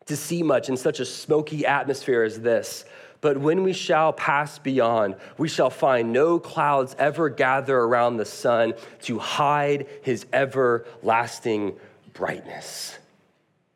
to 0.10 0.17
see 0.17 0.43
much 0.43 0.69
in 0.69 0.78
such 0.78 1.00
a 1.00 1.06
smoky 1.06 1.65
atmosphere 1.65 2.24
as 2.24 2.41
this. 2.41 2.86
But 3.22 3.38
when 3.38 3.63
we 3.63 3.74
shall 3.74 4.13
pass 4.13 4.60
beyond, 4.60 5.15
we 5.38 5.50
shall 5.50 5.69
find 5.69 6.13
no 6.13 6.39
clouds 6.39 6.95
ever 7.00 7.30
gather 7.30 7.78
around 7.78 8.17
the 8.17 8.26
sun 8.26 8.74
to 9.04 9.19
hide 9.19 9.88
his 10.04 10.26
everlasting 10.32 11.78
brightness. 12.13 12.98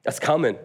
That's 0.03 0.19
coming. 0.19 0.57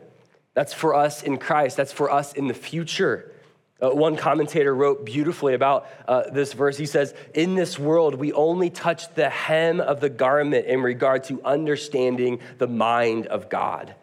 That's 0.54 0.72
for 0.72 0.94
us 0.94 1.22
in 1.22 1.38
Christ, 1.38 1.76
that's 1.76 1.92
for 1.92 2.10
us 2.10 2.32
in 2.32 2.48
the 2.48 2.54
future. 2.54 3.32
Uh, 3.80 3.90
one 3.90 4.16
commentator 4.16 4.74
wrote 4.74 5.06
beautifully 5.06 5.54
about 5.54 5.86
uh, 6.08 6.30
this 6.30 6.52
verse. 6.52 6.76
He 6.76 6.86
says, 6.86 7.14
In 7.34 7.54
this 7.54 7.78
world, 7.78 8.16
we 8.16 8.32
only 8.32 8.70
touch 8.70 9.14
the 9.14 9.30
hem 9.30 9.80
of 9.80 10.00
the 10.00 10.08
garment 10.08 10.66
in 10.66 10.82
regard 10.82 11.24
to 11.24 11.40
understanding 11.44 12.40
the 12.58 12.66
mind 12.66 13.26
of 13.28 13.48
God. 13.48 13.94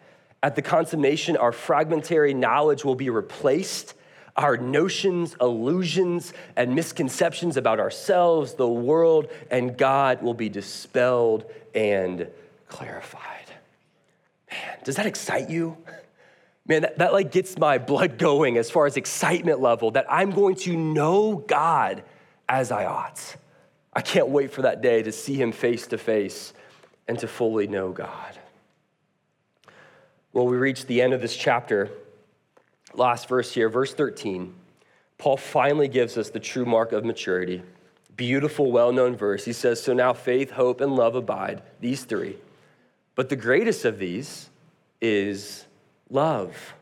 At 0.46 0.54
the 0.54 0.62
consummation, 0.62 1.36
our 1.36 1.50
fragmentary 1.50 2.32
knowledge 2.32 2.84
will 2.84 2.94
be 2.94 3.10
replaced. 3.10 3.94
Our 4.36 4.56
notions, 4.56 5.34
illusions, 5.40 6.32
and 6.54 6.72
misconceptions 6.72 7.56
about 7.56 7.80
ourselves, 7.80 8.54
the 8.54 8.68
world, 8.68 9.26
and 9.50 9.76
God 9.76 10.22
will 10.22 10.34
be 10.34 10.48
dispelled 10.48 11.46
and 11.74 12.28
clarified. 12.68 13.50
Man, 14.48 14.78
does 14.84 14.94
that 14.94 15.06
excite 15.06 15.50
you? 15.50 15.78
man, 16.64 16.82
that, 16.82 16.98
that 16.98 17.12
like 17.12 17.32
gets 17.32 17.58
my 17.58 17.78
blood 17.78 18.16
going 18.16 18.56
as 18.56 18.70
far 18.70 18.86
as 18.86 18.96
excitement 18.96 19.58
level 19.58 19.90
that 19.90 20.06
I'm 20.08 20.30
going 20.30 20.54
to 20.58 20.76
know 20.76 21.34
God 21.34 22.04
as 22.48 22.70
I 22.70 22.84
ought. 22.84 23.34
I 23.92 24.00
can't 24.00 24.28
wait 24.28 24.52
for 24.52 24.62
that 24.62 24.80
day 24.80 25.02
to 25.02 25.10
see 25.10 25.34
him 25.34 25.50
face 25.50 25.88
to 25.88 25.98
face 25.98 26.52
and 27.08 27.18
to 27.18 27.26
fully 27.26 27.66
know 27.66 27.90
God. 27.90 28.38
Well, 30.36 30.46
we 30.46 30.58
reach 30.58 30.84
the 30.84 31.00
end 31.00 31.14
of 31.14 31.22
this 31.22 31.34
chapter. 31.34 31.88
Last 32.92 33.26
verse 33.26 33.54
here, 33.54 33.70
verse 33.70 33.94
13. 33.94 34.54
Paul 35.16 35.38
finally 35.38 35.88
gives 35.88 36.18
us 36.18 36.28
the 36.28 36.38
true 36.38 36.66
mark 36.66 36.92
of 36.92 37.06
maturity. 37.06 37.62
Beautiful, 38.16 38.70
well 38.70 38.92
known 38.92 39.16
verse. 39.16 39.46
He 39.46 39.54
says, 39.54 39.82
So 39.82 39.94
now 39.94 40.12
faith, 40.12 40.50
hope, 40.50 40.82
and 40.82 40.94
love 40.94 41.14
abide, 41.14 41.62
these 41.80 42.04
three. 42.04 42.36
But 43.14 43.30
the 43.30 43.36
greatest 43.36 43.86
of 43.86 43.98
these 43.98 44.50
is 45.00 45.64
love. 46.10 46.74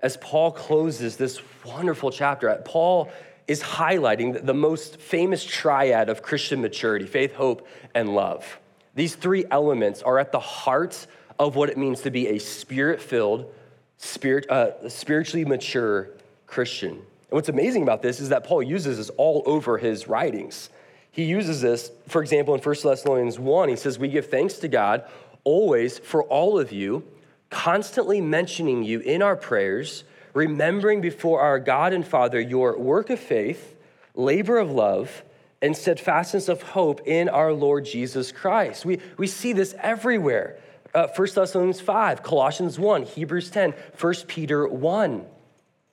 As 0.00 0.18
Paul 0.18 0.52
closes 0.52 1.16
this 1.16 1.40
wonderful 1.64 2.10
chapter, 2.10 2.54
Paul 2.66 3.10
is 3.48 3.62
highlighting 3.62 4.44
the 4.44 4.52
most 4.52 5.00
famous 5.00 5.42
triad 5.42 6.10
of 6.10 6.20
Christian 6.20 6.60
maturity 6.60 7.06
faith, 7.06 7.32
hope, 7.32 7.66
and 7.94 8.14
love. 8.14 8.58
These 8.94 9.14
three 9.14 9.46
elements 9.50 10.02
are 10.02 10.18
at 10.18 10.32
the 10.32 10.38
heart 10.38 11.06
of 11.38 11.56
what 11.56 11.70
it 11.70 11.78
means 11.78 12.02
to 12.02 12.10
be 12.10 12.28
a 12.28 12.38
spirit 12.38 13.00
filled, 13.00 13.52
spirit, 13.98 14.48
uh, 14.50 14.88
spiritually 14.88 15.44
mature 15.44 16.08
Christian. 16.46 16.90
And 16.90 17.04
what's 17.30 17.48
amazing 17.48 17.82
about 17.82 18.02
this 18.02 18.20
is 18.20 18.28
that 18.28 18.44
Paul 18.44 18.62
uses 18.62 18.98
this 18.98 19.10
all 19.10 19.42
over 19.46 19.78
his 19.78 20.06
writings. 20.08 20.70
He 21.10 21.24
uses 21.24 21.60
this, 21.60 21.90
for 22.08 22.22
example, 22.22 22.54
in 22.54 22.60
1 22.60 22.74
Thessalonians 22.82 23.38
1, 23.38 23.68
he 23.68 23.76
says, 23.76 23.98
We 23.98 24.08
give 24.08 24.28
thanks 24.28 24.54
to 24.58 24.68
God 24.68 25.04
always 25.44 25.98
for 25.98 26.22
all 26.24 26.58
of 26.58 26.72
you 26.72 27.04
constantly 27.52 28.20
mentioning 28.20 28.82
you 28.82 29.00
in 29.00 29.22
our 29.22 29.36
prayers, 29.36 30.04
remembering 30.32 31.00
before 31.02 31.40
our 31.40 31.58
God 31.58 31.92
and 31.92 32.06
Father 32.06 32.40
your 32.40 32.78
work 32.78 33.10
of 33.10 33.20
faith, 33.20 33.76
labor 34.14 34.58
of 34.58 34.70
love, 34.70 35.22
and 35.60 35.76
steadfastness 35.76 36.48
of 36.48 36.62
hope 36.62 37.06
in 37.06 37.28
our 37.28 37.52
Lord 37.52 37.84
Jesus 37.84 38.32
Christ. 38.32 38.84
We, 38.84 39.00
we 39.16 39.26
see 39.26 39.52
this 39.52 39.74
everywhere. 39.78 40.58
Uh, 40.94 41.08
1 41.14 41.28
Thessalonians 41.34 41.80
5, 41.80 42.22
Colossians 42.22 42.78
1, 42.78 43.04
Hebrews 43.04 43.50
10, 43.50 43.72
1 43.98 44.14
Peter 44.26 44.68
1. 44.68 45.24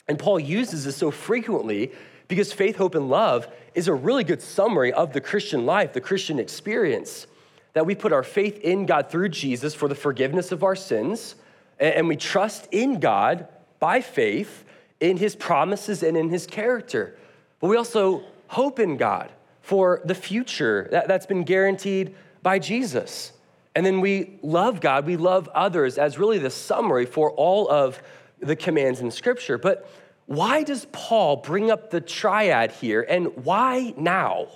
And 0.09 0.19
Paul 0.19 0.39
uses 0.39 0.85
this 0.85 0.97
so 0.97 1.09
frequently 1.11 1.91
because 2.27 2.51
faith, 2.51 2.75
hope, 2.75 2.95
and 2.95 3.09
love 3.09 3.47
is 3.73 3.87
a 3.87 3.93
really 3.93 4.23
good 4.23 4.41
summary 4.41 4.91
of 4.91 5.13
the 5.13 5.21
Christian 5.21 5.65
life, 5.65 5.93
the 5.93 6.01
Christian 6.01 6.39
experience. 6.39 7.27
That 7.73 7.85
we 7.85 7.95
put 7.95 8.11
our 8.11 8.23
faith 8.23 8.59
in 8.59 8.85
God 8.85 9.09
through 9.09 9.29
Jesus 9.29 9.73
for 9.73 9.87
the 9.87 9.95
forgiveness 9.95 10.51
of 10.51 10.63
our 10.63 10.75
sins, 10.75 11.35
and 11.79 12.07
we 12.07 12.17
trust 12.17 12.67
in 12.71 12.99
God 12.99 13.47
by 13.79 14.01
faith 14.01 14.65
in 14.99 15.17
his 15.17 15.35
promises 15.35 16.03
and 16.03 16.17
in 16.17 16.29
his 16.29 16.45
character. 16.45 17.15
But 17.59 17.67
we 17.67 17.77
also 17.77 18.23
hope 18.47 18.79
in 18.79 18.97
God 18.97 19.31
for 19.61 20.01
the 20.03 20.15
future 20.15 20.87
that, 20.91 21.09
has 21.09 21.25
been 21.25 21.43
guaranteed 21.43 22.15
by 22.41 22.59
Jesus. 22.59 23.31
And 23.75 23.85
then 23.85 24.01
we 24.01 24.39
love 24.41 24.81
God, 24.81 25.05
we 25.05 25.17
love 25.17 25.47
others 25.49 25.97
as 25.97 26.17
really 26.17 26.39
the 26.39 26.49
summary 26.49 27.05
for 27.05 27.31
all 27.31 27.69
of 27.69 28.01
the 28.39 28.55
commands 28.55 28.99
in 28.99 29.11
Scripture. 29.11 29.57
But 29.57 29.89
why 30.25 30.63
does 30.63 30.85
Paul 30.91 31.37
bring 31.37 31.71
up 31.71 31.89
the 31.89 32.01
triad 32.01 32.71
here 32.71 33.05
and 33.07 33.45
why 33.45 33.93
now? 33.97 34.47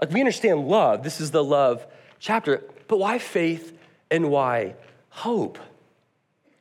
Like 0.00 0.10
we 0.10 0.20
understand 0.20 0.66
love, 0.66 1.02
this 1.02 1.20
is 1.20 1.30
the 1.30 1.44
love 1.44 1.86
chapter, 2.18 2.62
but 2.88 2.98
why 2.98 3.18
faith 3.18 3.76
and 4.10 4.30
why 4.30 4.74
hope? 5.10 5.58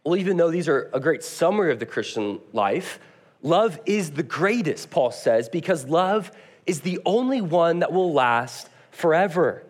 Well, 0.04 0.18
even 0.18 0.38
though 0.38 0.52
these 0.52 0.68
are 0.68 0.90
a 0.94 1.00
great 1.00 1.24
summary 1.24 1.72
of 1.72 1.80
the 1.80 1.86
Christian 1.86 2.40
life, 2.54 3.00
love 3.42 3.80
is 3.86 4.12
the 4.12 4.24
greatest, 4.24 4.90
Paul 4.90 5.12
says, 5.12 5.50
because 5.50 5.86
love 5.86 6.32
is 6.66 6.82
the 6.82 7.00
only 7.06 7.42
one 7.42 7.80
that 7.80 7.92
will 7.92 8.14
last 8.14 8.70
forever. 8.92 9.64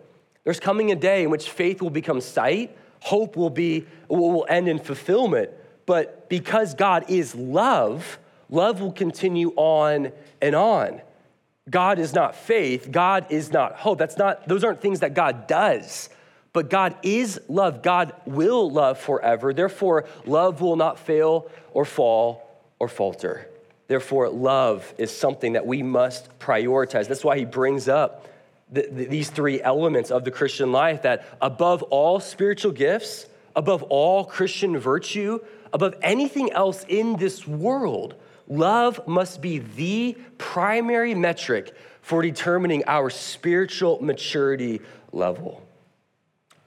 There's 0.43 0.59
coming 0.59 0.91
a 0.91 0.95
day 0.95 1.23
in 1.23 1.29
which 1.29 1.49
faith 1.49 1.81
will 1.81 1.89
become 1.89 2.21
sight, 2.21 2.75
hope 2.99 3.35
will 3.35 3.49
be 3.49 3.85
will 4.07 4.45
end 4.49 4.67
in 4.67 4.79
fulfillment, 4.79 5.51
but 5.85 6.29
because 6.29 6.73
God 6.73 7.05
is 7.09 7.35
love, 7.35 8.19
love 8.49 8.81
will 8.81 8.91
continue 8.91 9.53
on 9.55 10.11
and 10.41 10.55
on. 10.55 11.01
God 11.69 11.99
is 11.99 12.13
not 12.13 12.35
faith, 12.35 12.91
God 12.91 13.27
is 13.29 13.51
not 13.51 13.75
hope. 13.75 13.99
That's 13.99 14.17
not 14.17 14.47
those 14.47 14.63
aren't 14.63 14.81
things 14.81 15.01
that 15.01 15.13
God 15.13 15.47
does. 15.47 16.09
But 16.53 16.69
God 16.69 16.97
is 17.01 17.39
love. 17.47 17.81
God 17.81 18.13
will 18.25 18.69
love 18.69 18.99
forever. 18.99 19.53
Therefore, 19.53 20.05
love 20.25 20.59
will 20.59 20.75
not 20.75 20.99
fail 20.99 21.49
or 21.71 21.85
fall 21.85 22.45
or 22.77 22.89
falter. 22.89 23.47
Therefore, 23.87 24.29
love 24.29 24.93
is 24.97 25.15
something 25.15 25.53
that 25.53 25.65
we 25.65 25.81
must 25.81 26.37
prioritize. 26.39 27.07
That's 27.07 27.23
why 27.23 27.37
he 27.37 27.45
brings 27.45 27.87
up 27.87 28.27
the, 28.71 28.87
the, 28.91 29.05
these 29.05 29.29
three 29.29 29.61
elements 29.61 30.11
of 30.11 30.23
the 30.23 30.31
Christian 30.31 30.71
life 30.71 31.01
that 31.01 31.25
above 31.41 31.83
all 31.83 32.19
spiritual 32.19 32.71
gifts, 32.71 33.27
above 33.55 33.83
all 33.83 34.23
Christian 34.25 34.77
virtue, 34.77 35.39
above 35.73 35.95
anything 36.01 36.51
else 36.51 36.85
in 36.87 37.17
this 37.17 37.47
world, 37.47 38.15
love 38.47 39.05
must 39.07 39.41
be 39.41 39.59
the 39.59 40.17
primary 40.37 41.13
metric 41.13 41.73
for 42.01 42.21
determining 42.21 42.83
our 42.87 43.09
spiritual 43.09 44.01
maturity 44.01 44.81
level. 45.11 45.61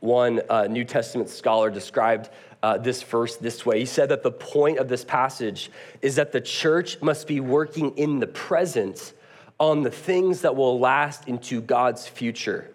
One 0.00 0.42
uh, 0.50 0.66
New 0.66 0.84
Testament 0.84 1.30
scholar 1.30 1.70
described 1.70 2.28
uh, 2.62 2.78
this 2.78 3.02
verse 3.02 3.36
this 3.36 3.64
way. 3.64 3.78
He 3.80 3.86
said 3.86 4.10
that 4.10 4.22
the 4.22 4.30
point 4.30 4.78
of 4.78 4.88
this 4.88 5.04
passage 5.04 5.70
is 6.02 6.16
that 6.16 6.32
the 6.32 6.40
church 6.40 7.00
must 7.00 7.26
be 7.26 7.40
working 7.40 7.96
in 7.96 8.20
the 8.20 8.26
present 8.26 9.13
on 9.58 9.82
the 9.82 9.90
things 9.90 10.42
that 10.42 10.56
will 10.56 10.78
last 10.78 11.28
into 11.28 11.60
God's 11.60 12.06
future. 12.06 12.70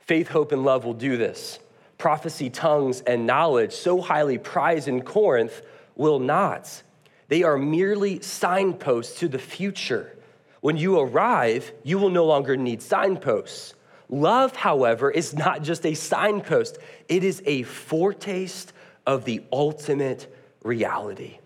Faith, 0.00 0.28
hope, 0.28 0.52
and 0.52 0.64
love 0.64 0.84
will 0.84 0.94
do 0.94 1.16
this. 1.16 1.58
Prophecy, 1.96 2.50
tongues, 2.50 3.00
and 3.02 3.26
knowledge, 3.26 3.72
so 3.72 4.00
highly 4.00 4.38
prized 4.38 4.88
in 4.88 5.02
Corinth, 5.02 5.62
will 5.96 6.18
not. 6.18 6.82
They 7.28 7.42
are 7.42 7.58
merely 7.58 8.20
signposts 8.20 9.18
to 9.20 9.28
the 9.28 9.38
future. 9.38 10.16
When 10.60 10.76
you 10.76 10.98
arrive, 10.98 11.72
you 11.82 11.98
will 11.98 12.10
no 12.10 12.24
longer 12.24 12.56
need 12.56 12.82
signposts. 12.82 13.74
Love, 14.08 14.56
however, 14.56 15.10
is 15.10 15.34
not 15.34 15.62
just 15.62 15.84
a 15.84 15.94
signpost, 15.94 16.78
it 17.08 17.22
is 17.22 17.42
a 17.44 17.62
foretaste 17.64 18.72
of 19.06 19.24
the 19.24 19.42
ultimate 19.52 20.34
reality. 20.62 21.38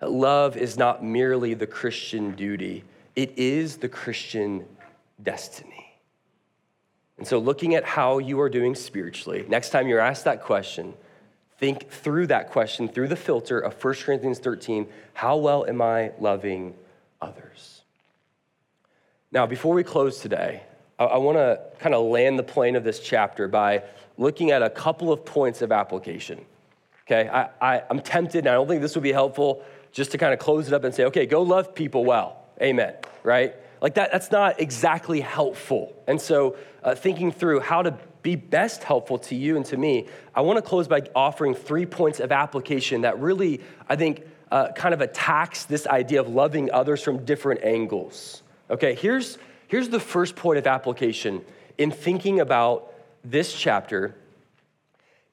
Love 0.00 0.56
is 0.56 0.76
not 0.76 1.02
merely 1.02 1.54
the 1.54 1.66
Christian 1.66 2.32
duty, 2.32 2.84
it 3.16 3.32
is 3.36 3.78
the 3.78 3.88
Christian 3.88 4.66
destiny. 5.22 5.98
And 7.18 7.26
so, 7.26 7.38
looking 7.38 7.74
at 7.74 7.84
how 7.84 8.18
you 8.18 8.38
are 8.40 8.50
doing 8.50 8.74
spiritually, 8.74 9.44
next 9.48 9.70
time 9.70 9.88
you're 9.88 10.00
asked 10.00 10.24
that 10.26 10.42
question, 10.42 10.94
think 11.58 11.88
through 11.88 12.26
that 12.26 12.50
question 12.50 12.88
through 12.88 13.08
the 13.08 13.16
filter 13.16 13.58
of 13.58 13.82
1 13.82 13.94
Corinthians 13.94 14.38
13 14.38 14.86
how 15.14 15.36
well 15.36 15.64
am 15.66 15.80
I 15.80 16.12
loving 16.20 16.74
others? 17.20 17.82
Now, 19.32 19.46
before 19.46 19.74
we 19.74 19.82
close 19.82 20.20
today, 20.20 20.62
I, 20.98 21.18
want 21.18 21.36
to 21.36 21.60
kind 21.78 21.94
of 21.94 22.06
land 22.06 22.38
the 22.38 22.42
plane 22.42 22.76
of 22.76 22.84
this 22.84 23.00
chapter 23.00 23.48
by 23.48 23.82
looking 24.16 24.50
at 24.50 24.62
a 24.62 24.70
couple 24.70 25.12
of 25.12 25.24
points 25.24 25.60
of 25.62 25.72
application. 25.72 26.44
Okay, 27.06 27.28
I, 27.28 27.48
I, 27.60 27.82
I'm 27.90 28.00
tempted, 28.00 28.40
and 28.40 28.48
I 28.48 28.54
don't 28.54 28.66
think 28.66 28.80
this 28.80 28.94
would 28.94 29.02
be 29.02 29.12
helpful 29.12 29.62
just 29.92 30.10
to 30.12 30.18
kind 30.18 30.32
of 30.32 30.38
close 30.38 30.68
it 30.68 30.74
up 30.74 30.84
and 30.84 30.94
say, 30.94 31.04
okay, 31.04 31.26
go 31.26 31.42
love 31.42 31.74
people 31.74 32.04
well. 32.04 32.44
Amen, 32.62 32.94
right? 33.26 33.56
Like 33.82 33.94
that, 33.96 34.12
that's 34.12 34.30
not 34.30 34.60
exactly 34.60 35.20
helpful. 35.20 35.92
And 36.06 36.20
so, 36.20 36.56
uh, 36.84 36.94
thinking 36.94 37.32
through 37.32 37.60
how 37.60 37.82
to 37.82 37.98
be 38.22 38.36
best 38.36 38.84
helpful 38.84 39.18
to 39.18 39.34
you 39.34 39.56
and 39.56 39.66
to 39.66 39.76
me, 39.76 40.06
I 40.34 40.40
want 40.42 40.58
to 40.58 40.62
close 40.62 40.86
by 40.86 41.02
offering 41.14 41.52
three 41.52 41.86
points 41.86 42.20
of 42.20 42.30
application 42.30 43.00
that 43.00 43.18
really, 43.18 43.60
I 43.88 43.96
think, 43.96 44.22
uh, 44.52 44.70
kind 44.72 44.94
of 44.94 45.00
attacks 45.00 45.64
this 45.64 45.88
idea 45.88 46.20
of 46.20 46.28
loving 46.28 46.70
others 46.70 47.02
from 47.02 47.24
different 47.24 47.64
angles. 47.64 48.42
Okay, 48.70 48.94
here's, 48.94 49.38
here's 49.66 49.88
the 49.88 50.00
first 50.00 50.36
point 50.36 50.58
of 50.58 50.66
application 50.68 51.44
in 51.76 51.90
thinking 51.90 52.38
about 52.38 52.92
this 53.24 53.52
chapter 53.52 54.14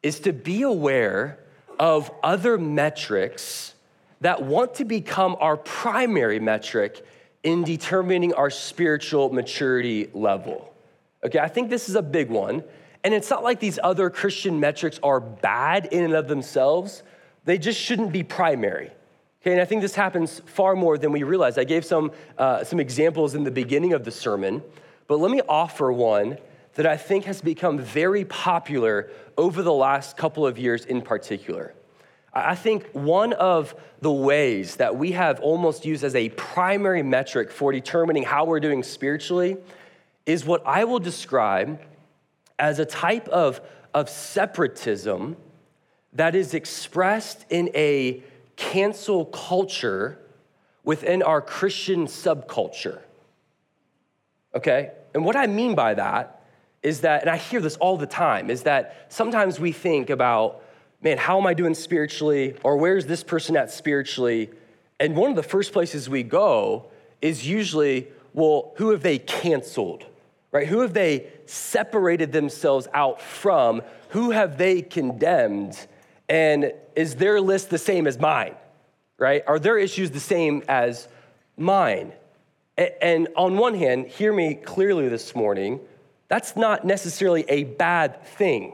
is 0.01 0.19
to 0.21 0.33
be 0.33 0.63
aware 0.63 1.37
of 1.79 2.11
other 2.23 2.57
metrics 2.57 3.75
that 4.21 4.41
want 4.41 4.75
to 4.75 4.85
become 4.85 5.37
our 5.39 5.57
primary 5.57 6.39
metric 6.39 7.05
in 7.43 7.63
determining 7.63 8.33
our 8.33 8.49
spiritual 8.49 9.31
maturity 9.31 10.09
level. 10.13 10.73
Okay, 11.23 11.39
I 11.39 11.47
think 11.47 11.69
this 11.69 11.89
is 11.89 11.95
a 11.95 12.01
big 12.01 12.29
one. 12.29 12.63
And 13.03 13.13
it's 13.13 13.29
not 13.29 13.43
like 13.43 13.59
these 13.59 13.79
other 13.83 14.09
Christian 14.09 14.59
metrics 14.59 14.99
are 15.03 15.19
bad 15.19 15.87
in 15.87 16.05
and 16.05 16.13
of 16.13 16.27
themselves, 16.27 17.03
they 17.45 17.57
just 17.57 17.79
shouldn't 17.79 18.13
be 18.13 18.23
primary. 18.23 18.91
Okay, 19.41 19.51
and 19.51 19.59
I 19.59 19.65
think 19.65 19.81
this 19.81 19.95
happens 19.95 20.41
far 20.45 20.73
more 20.73 20.97
than 20.97 21.11
we 21.11 21.23
realize. 21.23 21.57
I 21.57 21.65
gave 21.65 21.83
some, 21.83 22.11
uh, 22.37 22.63
some 22.63 22.79
examples 22.79 23.35
in 23.35 23.43
the 23.43 23.51
beginning 23.51 23.91
of 23.91 24.05
the 24.05 24.11
sermon, 24.11 24.63
but 25.07 25.19
let 25.19 25.31
me 25.31 25.41
offer 25.49 25.91
one 25.91 26.37
that 26.75 26.87
I 26.87 26.95
think 26.95 27.25
has 27.25 27.41
become 27.41 27.77
very 27.77 28.23
popular 28.23 29.09
over 29.37 29.61
the 29.61 29.73
last 29.73 30.15
couple 30.15 30.47
of 30.47 30.57
years 30.57 30.85
in 30.85 31.01
particular. 31.01 31.73
I 32.33 32.55
think 32.55 32.89
one 32.93 33.33
of 33.33 33.75
the 34.01 34.11
ways 34.11 34.77
that 34.77 34.95
we 34.95 35.11
have 35.11 35.39
almost 35.39 35.85
used 35.85 36.03
as 36.03 36.15
a 36.15 36.29
primary 36.29 37.03
metric 37.03 37.51
for 37.51 37.71
determining 37.71 38.23
how 38.23 38.45
we're 38.45 38.59
doing 38.59 38.81
spiritually 38.81 39.57
is 40.25 40.43
what 40.43 40.65
I 40.65 40.85
will 40.85 40.99
describe 40.99 41.79
as 42.57 42.79
a 42.79 42.85
type 42.85 43.27
of, 43.27 43.61
of 43.93 44.09
separatism 44.09 45.37
that 46.13 46.33
is 46.33 46.53
expressed 46.53 47.45
in 47.49 47.69
a 47.75 48.23
cancel 48.55 49.25
culture 49.25 50.17
within 50.83 51.21
our 51.21 51.41
Christian 51.41 52.07
subculture. 52.07 53.01
Okay? 54.55 54.91
And 55.13 55.23
what 55.23 55.35
I 55.35 55.47
mean 55.47 55.75
by 55.75 55.93
that 55.93 56.41
is 56.81 57.01
that, 57.01 57.21
and 57.21 57.29
I 57.29 57.37
hear 57.37 57.61
this 57.61 57.77
all 57.77 57.97
the 57.97 58.07
time, 58.07 58.49
is 58.49 58.63
that 58.63 59.05
sometimes 59.09 59.59
we 59.59 59.71
think 59.71 60.09
about 60.09 60.62
man, 61.03 61.17
how 61.17 61.39
am 61.39 61.45
I 61.45 61.53
doing 61.53 61.75
spiritually? 61.75 62.55
Or 62.63 62.77
where's 62.77 63.05
this 63.05 63.23
person 63.23 63.57
at 63.57 63.69
spiritually? 63.69 64.49
And 64.99 65.15
one 65.15 65.29
of 65.29 65.35
the 65.35 65.43
first 65.43 65.73
places 65.73 66.09
we 66.09 66.23
go 66.23 66.85
is 67.21 67.45
usually, 67.45 68.07
well, 68.33 68.73
who 68.77 68.91
have 68.91 69.03
they 69.03 69.19
canceled? 69.19 70.05
Right? 70.51 70.67
Who 70.67 70.79
have 70.81 70.93
they 70.93 71.27
separated 71.45 72.31
themselves 72.31 72.87
out 72.93 73.21
from? 73.21 73.81
Who 74.09 74.31
have 74.31 74.57
they 74.57 74.81
condemned? 74.81 75.87
And 76.29 76.73
is 76.95 77.15
their 77.15 77.41
list 77.41 77.69
the 77.69 77.77
same 77.77 78.07
as 78.07 78.17
mine? 78.17 78.55
Right? 79.17 79.43
Are 79.45 79.59
their 79.59 79.77
issues 79.77 80.11
the 80.11 80.19
same 80.19 80.63
as 80.67 81.07
mine? 81.57 82.13
And 82.77 83.27
on 83.35 83.57
one 83.57 83.75
hand, 83.75 84.07
hear 84.07 84.31
me 84.31 84.55
clearly 84.55 85.09
this 85.09 85.35
morning, 85.35 85.79
that's 86.27 86.55
not 86.55 86.85
necessarily 86.85 87.45
a 87.49 87.65
bad 87.65 88.23
thing 88.23 88.73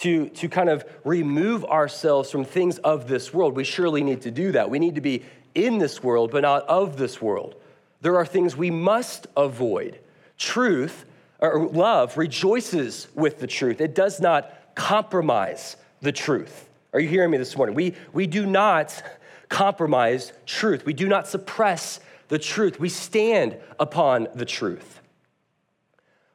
to, 0.00 0.28
to 0.30 0.48
kind 0.48 0.68
of 0.68 0.84
remove 1.04 1.64
ourselves 1.64 2.30
from 2.30 2.44
things 2.44 2.78
of 2.78 3.08
this 3.08 3.32
world. 3.32 3.54
We 3.54 3.64
surely 3.64 4.02
need 4.02 4.22
to 4.22 4.30
do 4.30 4.52
that. 4.52 4.68
We 4.70 4.78
need 4.78 4.96
to 4.96 5.00
be 5.00 5.24
in 5.54 5.78
this 5.78 6.02
world, 6.02 6.30
but 6.32 6.42
not 6.42 6.64
of 6.64 6.96
this 6.96 7.22
world. 7.22 7.54
There 8.00 8.16
are 8.16 8.26
things 8.26 8.56
we 8.56 8.70
must 8.70 9.26
avoid. 9.36 9.98
Truth 10.36 11.04
or 11.38 11.66
love 11.68 12.16
rejoices 12.16 13.08
with 13.14 13.38
the 13.38 13.46
truth, 13.46 13.80
it 13.80 13.94
does 13.94 14.20
not 14.20 14.52
compromise 14.74 15.76
the 16.00 16.12
truth. 16.12 16.68
Are 16.92 17.00
you 17.00 17.08
hearing 17.08 17.30
me 17.30 17.38
this 17.38 17.56
morning? 17.56 17.74
We, 17.74 17.94
we 18.12 18.26
do 18.26 18.46
not 18.46 19.02
compromise 19.48 20.32
truth, 20.46 20.84
we 20.84 20.92
do 20.92 21.08
not 21.08 21.28
suppress 21.28 22.00
the 22.28 22.38
truth, 22.38 22.80
we 22.80 22.88
stand 22.88 23.56
upon 23.78 24.28
the 24.34 24.44
truth. 24.44 25.00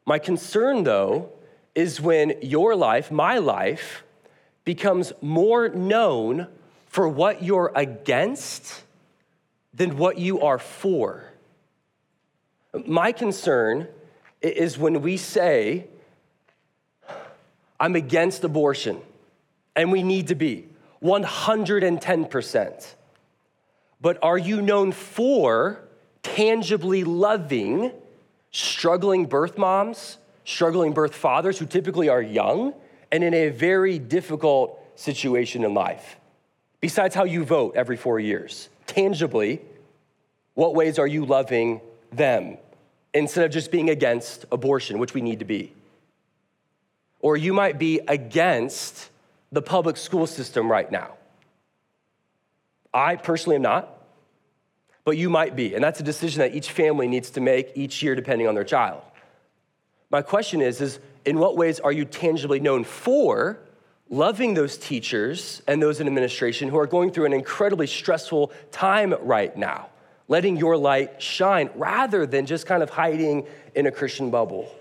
My 0.05 0.19
concern, 0.19 0.83
though, 0.83 1.31
is 1.79 2.01
when 2.01 2.33
your 2.41 2.75
life, 2.75 3.09
my 3.09 3.37
life, 3.37 4.03
becomes 4.65 5.13
more 5.21 5.69
known 5.69 6.47
for 6.87 7.07
what 7.07 7.41
you're 7.41 7.71
against 7.73 8.83
than 9.73 9.95
what 9.95 10.17
you 10.17 10.41
are 10.41 10.59
for. 10.59 11.23
My 12.85 13.13
concern 13.13 13.87
is 14.41 14.77
when 14.77 15.01
we 15.01 15.15
say, 15.15 15.87
I'm 17.79 17.95
against 17.95 18.43
abortion, 18.43 18.99
and 19.73 19.89
we 19.89 20.03
need 20.03 20.27
to 20.27 20.35
be 20.35 20.67
110%. 21.01 22.95
But 24.01 24.21
are 24.21 24.37
you 24.37 24.61
known 24.61 24.91
for 24.91 25.79
tangibly 26.23 27.05
loving 27.05 27.93
struggling 28.51 29.25
birth 29.25 29.57
moms 29.57 30.17
struggling 30.49 30.93
birth 30.93 31.13
fathers 31.13 31.59
who 31.59 31.65
typically 31.67 32.09
are 32.09 32.21
young 32.21 32.73
and 33.11 33.23
in 33.23 33.35
a 33.35 33.49
very 33.49 33.99
difficult 33.99 34.83
situation 34.95 35.63
in 35.63 35.75
life. 35.75 36.17
Besides 36.81 37.13
how 37.13 37.23
you 37.23 37.45
vote 37.45 37.75
every 37.75 37.95
four 37.95 38.19
years, 38.19 38.67
tangibly, 38.87 39.61
what 40.55 40.73
ways 40.73 40.97
are 40.97 41.05
you 41.05 41.23
loving 41.23 41.81
them 42.11 42.57
instead 43.13 43.45
of 43.45 43.51
just 43.51 43.69
being 43.71 43.91
against 43.91 44.45
abortion, 44.51 44.97
which 44.97 45.13
we 45.13 45.21
need 45.21 45.37
to 45.39 45.45
be? 45.45 45.71
Or 47.19 47.37
you 47.37 47.53
might 47.53 47.77
be 47.77 47.99
against 48.07 49.11
the 49.51 49.61
public 49.61 49.97
school 49.97 50.25
system 50.25 50.69
right 50.69 50.91
now. 50.91 51.13
I 52.91 53.17
personally 53.17 53.57
am 53.57 53.61
not, 53.61 53.87
but 55.03 55.15
you 55.15 55.29
might 55.29 55.55
be. 55.55 55.75
And 55.75 55.83
that's 55.83 55.99
a 55.99 56.03
decision 56.03 56.39
that 56.39 56.55
each 56.55 56.71
family 56.71 57.07
needs 57.07 57.29
to 57.31 57.41
make 57.41 57.71
each 57.75 58.01
year 58.01 58.15
depending 58.15 58.47
on 58.47 58.55
their 58.55 58.63
child. 58.63 59.03
My 60.09 60.21
question 60.21 60.61
is, 60.61 60.81
is 60.81 60.99
in 61.25 61.37
what 61.37 61.55
ways 61.55 61.79
are 61.79 61.91
you 61.91 62.05
tangibly 62.05 62.59
known 62.59 62.83
for 62.83 63.59
loving 64.09 64.55
those 64.55 64.77
teachers 64.77 65.61
and 65.67 65.81
those 65.81 65.99
in 65.99 66.07
administration 66.07 66.67
who 66.69 66.79
are 66.79 66.87
going 66.87 67.11
through 67.11 67.25
an 67.25 67.33
incredibly 67.33 67.85
stressful 67.85 68.51
time 68.71 69.13
right 69.21 69.55
now, 69.55 69.89
letting 70.27 70.57
your 70.57 70.77
light 70.77 71.21
shine 71.21 71.69
rather 71.75 72.25
than 72.25 72.47
just 72.47 72.65
kind 72.65 72.81
of 72.81 72.89
hiding 72.89 73.45
in 73.75 73.85
a 73.85 73.91
Christian 73.91 74.31
bubble? 74.31 74.73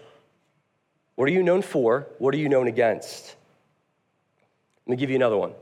What 1.16 1.28
are 1.28 1.32
you 1.32 1.42
known 1.42 1.62
for? 1.62 2.06
What 2.18 2.34
are 2.34 2.38
you 2.38 2.48
known 2.48 2.68
against? 2.68 3.34
Let 4.86 4.92
me 4.92 4.96
give 4.96 5.10
you 5.10 5.16
another 5.16 5.36
one. 5.36 5.52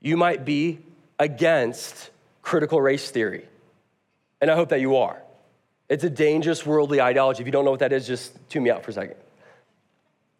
you 0.00 0.16
might 0.16 0.44
be 0.44 0.78
against 1.18 2.10
critical 2.42 2.80
race 2.80 3.10
theory. 3.10 3.44
And 4.40 4.50
I 4.50 4.54
hope 4.54 4.68
that 4.68 4.80
you 4.80 4.96
are. 4.96 5.20
It's 5.88 6.04
a 6.04 6.10
dangerous 6.10 6.66
worldly 6.66 7.00
ideology. 7.00 7.40
If 7.40 7.46
you 7.46 7.52
don't 7.52 7.64
know 7.64 7.70
what 7.70 7.80
that 7.80 7.92
is, 7.92 8.06
just 8.06 8.32
tune 8.50 8.62
me 8.62 8.70
out 8.70 8.84
for 8.84 8.90
a 8.90 8.94
second. 8.94 9.16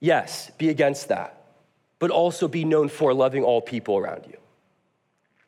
Yes, 0.01 0.51
be 0.59 0.69
against 0.69 1.09
that, 1.09 1.43
but 1.99 2.11
also 2.11 2.49
be 2.49 2.65
known 2.65 2.89
for 2.89 3.13
loving 3.15 3.45
all 3.45 3.61
people 3.61 3.97
around 3.97 4.27
you. 4.27 4.37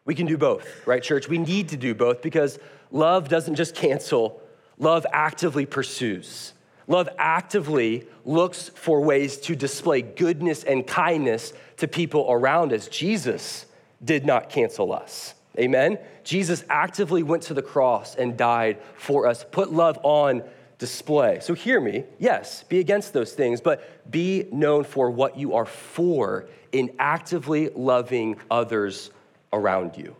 We 0.04 0.14
can 0.14 0.26
do 0.26 0.38
both, 0.38 0.86
right, 0.86 1.02
church? 1.02 1.28
We 1.28 1.38
need 1.38 1.68
to 1.68 1.76
do 1.76 1.94
both 1.94 2.22
because 2.22 2.58
love 2.90 3.28
doesn't 3.28 3.54
just 3.54 3.74
cancel, 3.74 4.42
love 4.78 5.06
actively 5.12 5.66
pursues. 5.66 6.54
Love 6.88 7.08
actively 7.18 8.08
looks 8.24 8.70
for 8.70 9.00
ways 9.00 9.36
to 9.36 9.54
display 9.54 10.02
goodness 10.02 10.64
and 10.64 10.84
kindness 10.84 11.52
to 11.76 11.86
people 11.86 12.26
around 12.28 12.72
us. 12.72 12.88
Jesus 12.88 13.66
did 14.02 14.26
not 14.26 14.50
cancel 14.50 14.92
us. 14.92 15.34
Amen? 15.60 15.98
Jesus 16.24 16.64
actively 16.70 17.22
went 17.22 17.44
to 17.44 17.54
the 17.54 17.62
cross 17.62 18.14
and 18.14 18.36
died 18.36 18.78
for 18.96 19.26
us, 19.26 19.44
put 19.50 19.70
love 19.72 19.98
on 20.02 20.42
display. 20.78 21.38
So 21.40 21.52
hear 21.52 21.78
me. 21.78 22.04
Yes, 22.18 22.64
be 22.64 22.80
against 22.80 23.12
those 23.12 23.34
things, 23.34 23.60
but 23.60 24.10
be 24.10 24.46
known 24.50 24.84
for 24.84 25.10
what 25.10 25.36
you 25.36 25.54
are 25.54 25.66
for 25.66 26.48
in 26.72 26.90
actively 26.98 27.68
loving 27.68 28.36
others 28.50 29.10
around 29.52 29.98
you. 29.98 30.16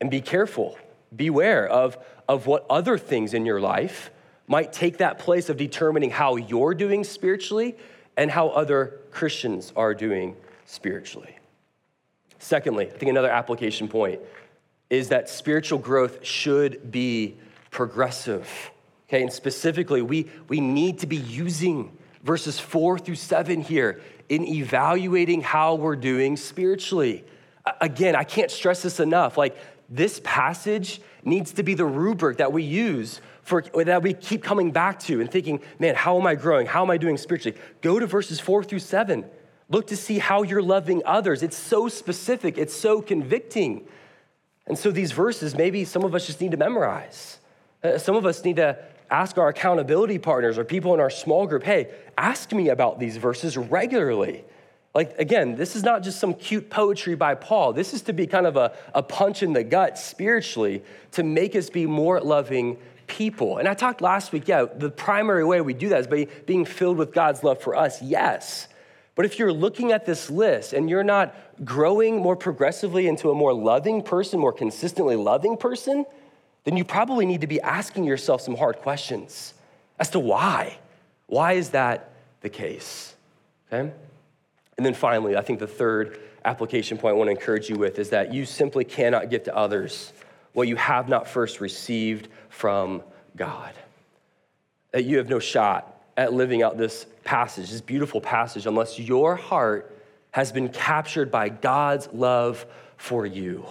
And 0.00 0.10
be 0.10 0.20
careful, 0.20 0.78
beware 1.14 1.66
of, 1.66 1.96
of 2.28 2.46
what 2.46 2.66
other 2.68 2.98
things 2.98 3.32
in 3.32 3.46
your 3.46 3.60
life 3.60 4.10
might 4.46 4.72
take 4.72 4.98
that 4.98 5.18
place 5.18 5.48
of 5.48 5.56
determining 5.56 6.10
how 6.10 6.36
you're 6.36 6.74
doing 6.74 7.02
spiritually 7.02 7.74
and 8.18 8.30
how 8.30 8.48
other 8.48 9.00
Christians 9.10 9.72
are 9.76 9.94
doing 9.94 10.36
spiritually. 10.66 11.38
Secondly, 12.38 12.86
I 12.86 12.96
think 12.96 13.08
another 13.08 13.30
application 13.30 13.88
point 13.88 14.20
is 14.90 15.08
that 15.08 15.28
spiritual 15.28 15.78
growth 15.78 16.24
should 16.24 16.90
be 16.90 17.36
progressive. 17.70 18.70
Okay, 19.08 19.22
and 19.22 19.32
specifically, 19.32 20.02
we, 20.02 20.28
we 20.48 20.60
need 20.60 20.98
to 21.00 21.06
be 21.06 21.16
using 21.16 21.96
verses 22.22 22.58
four 22.58 22.98
through 22.98 23.14
seven 23.14 23.60
here 23.60 24.00
in 24.28 24.44
evaluating 24.44 25.40
how 25.42 25.76
we're 25.76 25.96
doing 25.96 26.36
spiritually. 26.36 27.24
Again, 27.80 28.16
I 28.16 28.24
can't 28.24 28.50
stress 28.50 28.82
this 28.82 28.98
enough. 28.98 29.36
Like, 29.36 29.56
this 29.88 30.20
passage 30.24 31.00
needs 31.24 31.52
to 31.52 31.62
be 31.62 31.74
the 31.74 31.84
rubric 31.84 32.38
that 32.38 32.52
we 32.52 32.62
use 32.64 33.20
for 33.42 33.62
that 33.62 34.02
we 34.02 34.12
keep 34.12 34.42
coming 34.42 34.72
back 34.72 34.98
to 34.98 35.20
and 35.20 35.30
thinking, 35.30 35.60
man, 35.78 35.94
how 35.94 36.18
am 36.18 36.26
I 36.26 36.34
growing? 36.34 36.66
How 36.66 36.82
am 36.82 36.90
I 36.90 36.96
doing 36.96 37.16
spiritually? 37.16 37.56
Go 37.80 38.00
to 38.00 38.06
verses 38.06 38.40
four 38.40 38.64
through 38.64 38.80
seven. 38.80 39.24
Look 39.68 39.86
to 39.88 39.96
see 39.96 40.18
how 40.18 40.42
you're 40.42 40.62
loving 40.62 41.02
others. 41.04 41.44
It's 41.44 41.56
so 41.56 41.86
specific, 41.86 42.58
it's 42.58 42.74
so 42.74 43.00
convicting. 43.00 43.86
And 44.66 44.78
so 44.78 44.90
these 44.90 45.12
verses, 45.12 45.54
maybe 45.54 45.84
some 45.84 46.04
of 46.04 46.14
us 46.14 46.26
just 46.26 46.40
need 46.40 46.50
to 46.50 46.56
memorize. 46.56 47.38
Uh, 47.82 47.98
some 47.98 48.16
of 48.16 48.26
us 48.26 48.44
need 48.44 48.56
to 48.56 48.78
ask 49.10 49.38
our 49.38 49.48
accountability 49.48 50.18
partners 50.18 50.58
or 50.58 50.64
people 50.64 50.92
in 50.94 51.00
our 51.00 51.10
small 51.10 51.46
group, 51.46 51.62
hey, 51.62 51.88
ask 52.18 52.52
me 52.52 52.70
about 52.70 52.98
these 52.98 53.16
verses 53.16 53.56
regularly. 53.56 54.44
Like, 54.94 55.18
again, 55.18 55.56
this 55.56 55.76
is 55.76 55.82
not 55.82 56.02
just 56.02 56.18
some 56.18 56.34
cute 56.34 56.70
poetry 56.70 57.14
by 57.14 57.34
Paul. 57.34 57.72
This 57.72 57.92
is 57.92 58.02
to 58.02 58.12
be 58.12 58.26
kind 58.26 58.46
of 58.46 58.56
a, 58.56 58.74
a 58.94 59.02
punch 59.02 59.42
in 59.42 59.52
the 59.52 59.62
gut 59.62 59.98
spiritually 59.98 60.82
to 61.12 61.22
make 61.22 61.54
us 61.54 61.70
be 61.70 61.86
more 61.86 62.20
loving 62.20 62.78
people. 63.06 63.58
And 63.58 63.68
I 63.68 63.74
talked 63.74 64.00
last 64.00 64.32
week, 64.32 64.48
yeah, 64.48 64.64
the 64.64 64.90
primary 64.90 65.44
way 65.44 65.60
we 65.60 65.74
do 65.74 65.90
that 65.90 66.00
is 66.00 66.06
by 66.06 66.26
being 66.46 66.64
filled 66.64 66.96
with 66.96 67.12
God's 67.12 67.44
love 67.44 67.60
for 67.60 67.76
us, 67.76 68.02
yes. 68.02 68.68
But 69.16 69.24
if 69.24 69.38
you're 69.38 69.52
looking 69.52 69.92
at 69.92 70.06
this 70.06 70.30
list 70.30 70.74
and 70.74 70.88
you're 70.88 71.02
not 71.02 71.34
growing 71.64 72.18
more 72.18 72.36
progressively 72.36 73.08
into 73.08 73.30
a 73.30 73.34
more 73.34 73.52
loving 73.52 74.02
person, 74.02 74.38
more 74.38 74.52
consistently 74.52 75.16
loving 75.16 75.56
person, 75.56 76.04
then 76.64 76.76
you 76.76 76.84
probably 76.84 77.24
need 77.24 77.40
to 77.40 77.46
be 77.46 77.60
asking 77.62 78.04
yourself 78.04 78.42
some 78.42 78.56
hard 78.56 78.76
questions 78.76 79.54
as 79.98 80.10
to 80.10 80.20
why. 80.20 80.78
Why 81.28 81.54
is 81.54 81.70
that 81.70 82.12
the 82.42 82.50
case? 82.50 83.16
Okay? 83.72 83.90
And 84.76 84.84
then 84.84 84.92
finally, 84.92 85.34
I 85.34 85.40
think 85.40 85.60
the 85.60 85.66
third 85.66 86.20
application 86.44 86.98
point 86.98 87.14
I 87.14 87.16
want 87.16 87.28
to 87.28 87.32
encourage 87.32 87.70
you 87.70 87.76
with 87.76 87.98
is 87.98 88.10
that 88.10 88.34
you 88.34 88.44
simply 88.44 88.84
cannot 88.84 89.30
give 89.30 89.44
to 89.44 89.56
others 89.56 90.12
what 90.52 90.68
you 90.68 90.76
have 90.76 91.08
not 91.08 91.26
first 91.26 91.62
received 91.62 92.28
from 92.50 93.02
God. 93.34 93.72
That 94.92 95.04
you 95.04 95.16
have 95.16 95.30
no 95.30 95.38
shot 95.38 95.95
at 96.16 96.32
living 96.32 96.62
out 96.62 96.78
this 96.78 97.06
passage, 97.24 97.70
this 97.70 97.80
beautiful 97.80 98.20
passage, 98.20 98.66
unless 98.66 98.98
your 98.98 99.36
heart 99.36 99.92
has 100.30 100.52
been 100.52 100.68
captured 100.68 101.30
by 101.30 101.48
God's 101.48 102.08
love 102.12 102.66
for 102.96 103.26
you. 103.26 103.66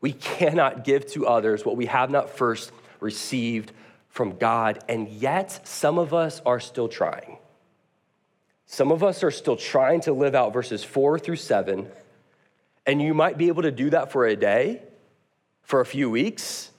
We 0.00 0.12
cannot 0.12 0.84
give 0.84 1.06
to 1.12 1.26
others 1.26 1.64
what 1.64 1.76
we 1.76 1.86
have 1.86 2.10
not 2.10 2.30
first 2.30 2.72
received 3.00 3.72
from 4.08 4.36
God, 4.38 4.82
and 4.88 5.08
yet 5.08 5.66
some 5.66 5.98
of 5.98 6.14
us 6.14 6.40
are 6.44 6.60
still 6.60 6.88
trying. 6.88 7.38
Some 8.66 8.92
of 8.92 9.02
us 9.02 9.22
are 9.24 9.30
still 9.30 9.56
trying 9.56 10.00
to 10.02 10.12
live 10.12 10.34
out 10.34 10.52
verses 10.52 10.84
four 10.84 11.18
through 11.18 11.36
seven, 11.36 11.88
and 12.86 13.02
you 13.02 13.14
might 13.14 13.36
be 13.36 13.48
able 13.48 13.62
to 13.62 13.70
do 13.70 13.90
that 13.90 14.10
for 14.10 14.26
a 14.26 14.36
day, 14.36 14.82
for 15.62 15.80
a 15.80 15.86
few 15.86 16.10
weeks, 16.10 16.70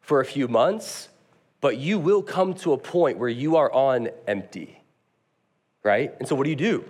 for 0.00 0.20
a 0.20 0.24
few 0.24 0.48
months, 0.48 1.08
but 1.62 1.78
you 1.78 1.98
will 1.98 2.22
come 2.22 2.52
to 2.52 2.74
a 2.74 2.78
point 2.78 3.16
where 3.16 3.30
you 3.30 3.56
are 3.56 3.72
on 3.72 4.10
empty 4.26 4.82
right? 5.82 6.14
And 6.18 6.28
so, 6.28 6.34
what 6.34 6.44
do 6.44 6.50
you 6.50 6.56
do? 6.56 6.84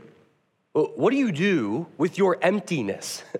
What 0.72 1.10
do 1.10 1.16
you 1.16 1.32
do 1.32 1.86
with 1.98 2.18
your 2.18 2.38
emptiness? 2.42 3.22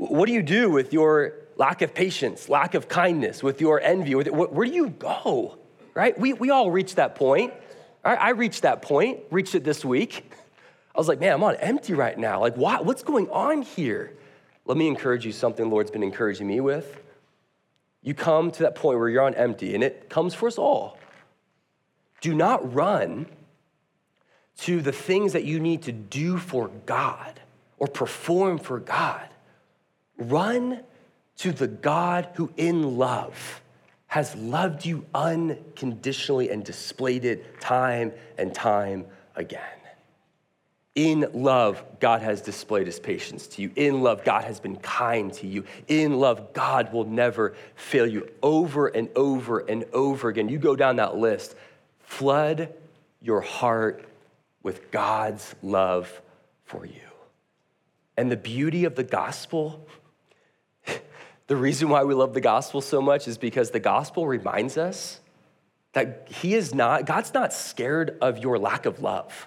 What 0.00 0.26
do 0.26 0.32
you 0.32 0.44
do 0.44 0.70
with 0.70 0.92
your 0.92 1.34
lack 1.56 1.82
of 1.82 1.92
patience, 1.92 2.48
lack 2.48 2.74
of 2.74 2.86
kindness, 2.86 3.42
with 3.42 3.60
your 3.60 3.80
envy? 3.80 4.14
Where 4.14 4.64
do 4.64 4.72
you 4.72 4.90
go, 4.90 5.58
right? 5.92 6.16
We, 6.16 6.34
we 6.34 6.50
all 6.50 6.70
reach 6.70 6.94
that 6.94 7.16
point. 7.16 7.52
I 8.04 8.30
reached 8.30 8.62
that 8.62 8.80
point, 8.80 9.18
reached 9.32 9.56
it 9.56 9.64
this 9.64 9.84
week. 9.84 10.30
I 10.94 10.98
was 10.98 11.08
like, 11.08 11.18
man, 11.18 11.32
I'm 11.32 11.42
on 11.42 11.56
empty 11.56 11.94
right 11.94 12.16
now. 12.16 12.38
Like, 12.38 12.56
what, 12.56 12.84
what's 12.84 13.02
going 13.02 13.28
on 13.30 13.62
here? 13.62 14.12
Let 14.66 14.76
me 14.76 14.86
encourage 14.86 15.26
you 15.26 15.32
something 15.32 15.68
Lord's 15.68 15.90
been 15.90 16.04
encouraging 16.04 16.46
me 16.46 16.60
with. 16.60 17.02
You 18.02 18.14
come 18.14 18.50
to 18.52 18.62
that 18.62 18.74
point 18.74 18.98
where 18.98 19.08
you're 19.08 19.22
on 19.22 19.34
empty, 19.34 19.74
and 19.74 19.82
it 19.82 20.08
comes 20.08 20.34
for 20.34 20.46
us 20.46 20.58
all. 20.58 20.98
Do 22.20 22.34
not 22.34 22.74
run 22.74 23.26
to 24.58 24.80
the 24.80 24.92
things 24.92 25.32
that 25.32 25.44
you 25.44 25.60
need 25.60 25.82
to 25.82 25.92
do 25.92 26.38
for 26.38 26.68
God 26.86 27.40
or 27.78 27.86
perform 27.86 28.58
for 28.58 28.80
God. 28.80 29.28
Run 30.16 30.80
to 31.38 31.52
the 31.52 31.68
God 31.68 32.28
who, 32.34 32.52
in 32.56 32.98
love, 32.98 33.62
has 34.08 34.34
loved 34.34 34.84
you 34.84 35.04
unconditionally 35.14 36.50
and 36.50 36.64
displayed 36.64 37.24
it 37.24 37.60
time 37.60 38.12
and 38.36 38.52
time 38.52 39.06
again. 39.36 39.77
In 40.98 41.28
love, 41.32 41.80
God 42.00 42.22
has 42.22 42.42
displayed 42.42 42.88
his 42.88 42.98
patience 42.98 43.46
to 43.46 43.62
you. 43.62 43.70
In 43.76 44.02
love, 44.02 44.24
God 44.24 44.42
has 44.42 44.58
been 44.58 44.74
kind 44.74 45.32
to 45.34 45.46
you. 45.46 45.62
In 45.86 46.18
love, 46.18 46.52
God 46.52 46.92
will 46.92 47.04
never 47.04 47.54
fail 47.76 48.04
you 48.04 48.28
over 48.42 48.88
and 48.88 49.08
over 49.14 49.60
and 49.60 49.84
over 49.92 50.28
again. 50.28 50.48
You 50.48 50.58
go 50.58 50.74
down 50.74 50.96
that 50.96 51.16
list, 51.16 51.54
flood 52.00 52.74
your 53.22 53.40
heart 53.40 54.08
with 54.64 54.90
God's 54.90 55.54
love 55.62 56.20
for 56.64 56.84
you. 56.84 56.94
And 58.16 58.28
the 58.28 58.36
beauty 58.36 58.84
of 58.84 58.96
the 58.96 59.04
gospel, 59.04 59.86
the 61.46 61.56
reason 61.56 61.90
why 61.90 62.02
we 62.02 62.14
love 62.14 62.34
the 62.34 62.40
gospel 62.40 62.80
so 62.80 63.00
much 63.00 63.28
is 63.28 63.38
because 63.38 63.70
the 63.70 63.78
gospel 63.78 64.26
reminds 64.26 64.76
us 64.76 65.20
that 65.92 66.26
He 66.28 66.56
is 66.56 66.74
not, 66.74 67.06
God's 67.06 67.32
not 67.32 67.52
scared 67.52 68.18
of 68.20 68.38
your 68.38 68.58
lack 68.58 68.84
of 68.84 69.00
love. 69.00 69.46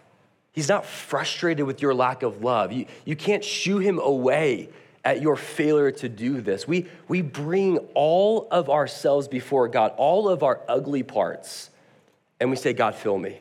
He's 0.51 0.67
not 0.67 0.85
frustrated 0.85 1.65
with 1.65 1.81
your 1.81 1.93
lack 1.93 2.23
of 2.23 2.43
love. 2.43 2.71
You, 2.71 2.85
you 3.05 3.15
can't 3.15 3.43
shoo 3.43 3.79
Him 3.79 3.99
away 3.99 4.69
at 5.03 5.21
your 5.21 5.35
failure 5.35 5.91
to 5.91 6.09
do 6.09 6.41
this. 6.41 6.67
We, 6.67 6.87
we 7.07 7.21
bring 7.21 7.77
all 7.93 8.47
of 8.51 8.69
ourselves 8.69 9.27
before 9.27 9.67
God, 9.67 9.93
all 9.97 10.29
of 10.29 10.43
our 10.43 10.61
ugly 10.67 11.03
parts, 11.03 11.69
and 12.39 12.49
we 12.49 12.55
say, 12.55 12.73
God, 12.73 12.95
fill 12.95 13.17
me. 13.17 13.39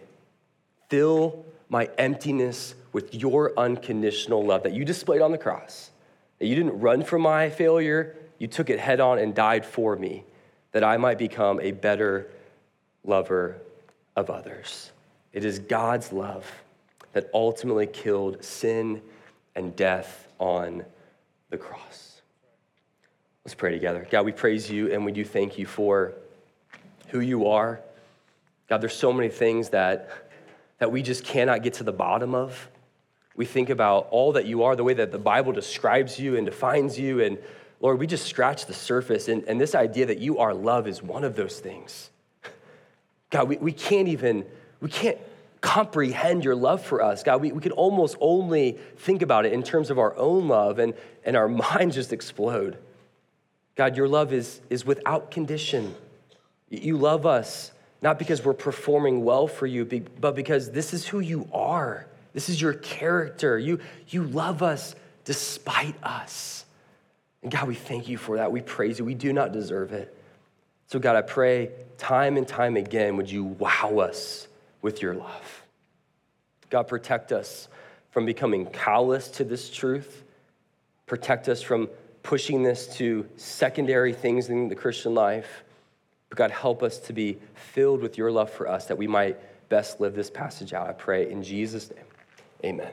Fill 0.89 1.45
my 1.69 1.89
emptiness 1.99 2.75
with 2.93 3.15
your 3.15 3.59
unconditional 3.59 4.45
love 4.45 4.63
that 4.65 4.73
you 4.73 4.85
displayed 4.85 5.21
on 5.21 5.33
the 5.33 5.39
cross. 5.39 5.91
That 6.39 6.47
you 6.47 6.57
didn't 6.57 6.81
run 6.81 7.03
from 7.03 7.23
my 7.23 7.51
failure, 7.51 8.17
you 8.39 8.47
took 8.47 8.71
it 8.71 8.79
head 8.79 9.01
on 9.01 9.19
and 9.19 9.35
died 9.35 9.65
for 9.67 9.97
me, 9.97 10.25
that 10.73 10.83
I 10.83 10.97
might 10.97 11.19
become 11.19 11.61
a 11.61 11.73
better 11.73 12.31
lover 13.05 13.59
of 14.17 14.31
others. 14.31 14.91
It 15.33 15.45
is 15.45 15.59
God's 15.59 16.13
love 16.13 16.51
that 17.13 17.31
ultimately 17.35 17.87
killed 17.87 18.45
sin 18.45 19.03
and 19.55 19.75
death 19.77 20.29
on 20.39 20.85
the 21.51 21.59
cross. 21.59 22.23
Let's 23.45 23.55
pray 23.55 23.73
together. 23.73 24.07
God, 24.11 24.25
we 24.25 24.33
praise 24.33 24.71
you 24.71 24.93
and 24.93 25.05
we 25.05 25.13
do 25.13 25.25
thank 25.25 25.59
you 25.59 25.67
for 25.67 26.13
who 27.09 27.21
you 27.21 27.49
are. 27.49 27.81
God, 28.69 28.81
there's 28.81 28.95
so 28.95 29.13
many 29.13 29.29
things 29.29 29.71
that 29.71 30.11
that 30.81 30.91
we 30.91 31.03
just 31.03 31.25
cannot 31.25 31.63
get 31.63 31.75
to 31.75 31.85
the 31.85 31.93
bottom 31.93 32.35
of. 32.35 32.69
We 33.37 33.45
think 33.45 33.71
about 33.71 34.09
all 34.11 34.33
that 34.33 34.47
you 34.47 34.65
are, 34.65 34.75
the 34.75 34.83
way 34.83 34.95
that 34.95 35.13
the 35.13 35.19
Bible 35.19 35.53
describes 35.53 36.19
you 36.19 36.37
and 36.37 36.45
defines 36.45 36.99
you, 36.99 37.21
and 37.21 37.39
Lord, 37.81 37.99
we 37.99 38.07
just 38.07 38.27
scratch 38.27 38.67
the 38.67 38.75
surface, 38.75 39.29
and, 39.29 39.45
and 39.45 39.61
this 39.61 39.75
idea 39.75 40.07
that 40.07 40.19
you 40.19 40.39
are 40.39 40.53
love 40.53 40.89
is 40.89 41.03
one 41.03 41.23
of 41.23 41.37
those 41.37 41.61
things. 41.61 42.11
God, 43.31 43.49
we, 43.49 43.57
we 43.59 43.73
can't 43.73 44.09
even, 44.09 44.45
we 44.81 44.89
can't 44.89 45.19
comprehend 45.61 46.45
your 46.45 46.55
love 46.55 46.83
for 46.85 47.03
us. 47.03 47.23
God, 47.23 47.41
we, 47.41 47.53
we 47.53 47.61
can 47.61 47.73
almost 47.73 48.17
only 48.21 48.79
think 48.97 49.23
about 49.23 49.47
it 49.47 49.53
in 49.53 49.63
terms 49.63 49.91
of 49.91 49.99
our 49.99 50.17
own 50.17 50.49
love, 50.49 50.79
and, 50.79 50.95
and 51.25 51.37
our 51.37 51.49
minds 51.75 51.95
just 51.95 52.13
explode. 52.13 52.79
God, 53.77 53.97
your 53.97 54.09
love 54.09 54.33
is, 54.33 54.61
is 54.71 54.85
without 54.85 55.31
condition. 55.31 55.95
You 56.69 56.97
love 56.97 57.27
us 57.27 57.73
not 58.03 58.19
because 58.19 58.45
we're 58.45 58.55
performing 58.55 59.25
well 59.25 59.47
for 59.47 59.67
you, 59.67 59.85
but 60.21 60.35
because 60.35 60.71
this 60.71 60.95
is 60.95 61.07
who 61.07 61.21
you 61.21 61.49
are. 61.53 62.07
This 62.33 62.49
is 62.49 62.61
your 62.61 62.75
character. 62.75 63.59
You, 63.59 63.81
you 64.09 64.25
love 64.25 64.63
us 64.63 64.95
despite 65.25 65.97
us. 66.03 66.65
And 67.43 67.51
God, 67.51 67.69
we 67.69 67.75
thank 67.75 68.09
you 68.09 68.17
for 68.17 68.37
that. 68.37 68.53
We 68.53 68.63
praise 68.63 68.99
you. 68.99 69.05
We 69.05 69.15
do 69.15 69.33
not 69.33 69.53
deserve 69.53 69.93
it. 69.93 70.17
So, 70.87 70.99
God, 70.99 71.17
I 71.17 71.23
pray 71.23 71.71
time 71.99 72.37
and 72.37 72.49
time 72.49 72.77
again, 72.77 73.17
would 73.17 73.31
you 73.31 73.45
wow 73.45 73.99
us 73.99 74.49
with 74.83 75.03
your 75.03 75.15
love? 75.15 75.65
God, 76.71 76.85
protect 76.85 77.33
us 77.33 77.69
from 78.11 78.27
becoming 78.27 78.67
callous 78.67 79.29
to 79.29 79.45
this 79.45 79.71
truth. 79.71 80.25
Protect 81.07 81.49
us 81.49 81.63
from 81.63 81.89
pushing 82.23 82.63
this 82.63 82.97
to 82.97 83.27
secondary 83.37 84.13
things 84.13 84.49
in 84.49 84.69
the 84.69 84.75
Christian 84.75 85.15
life. 85.15 85.65
But 86.29 86.39
God, 86.39 86.51
help 86.51 86.83
us 86.83 86.99
to 87.01 87.13
be 87.13 87.39
filled 87.55 88.01
with 88.01 88.17
your 88.19 88.31
love 88.31 88.51
for 88.51 88.69
us 88.69 88.87
that 88.87 88.97
we 88.97 89.07
might 89.07 89.37
best 89.69 90.01
live 90.01 90.15
this 90.15 90.31
passage 90.31 90.73
out. 90.73 90.89
I 90.89 90.93
pray 90.93 91.31
in 91.31 91.43
Jesus' 91.43 91.91
name. 91.91 92.05
Amen. 92.65 92.93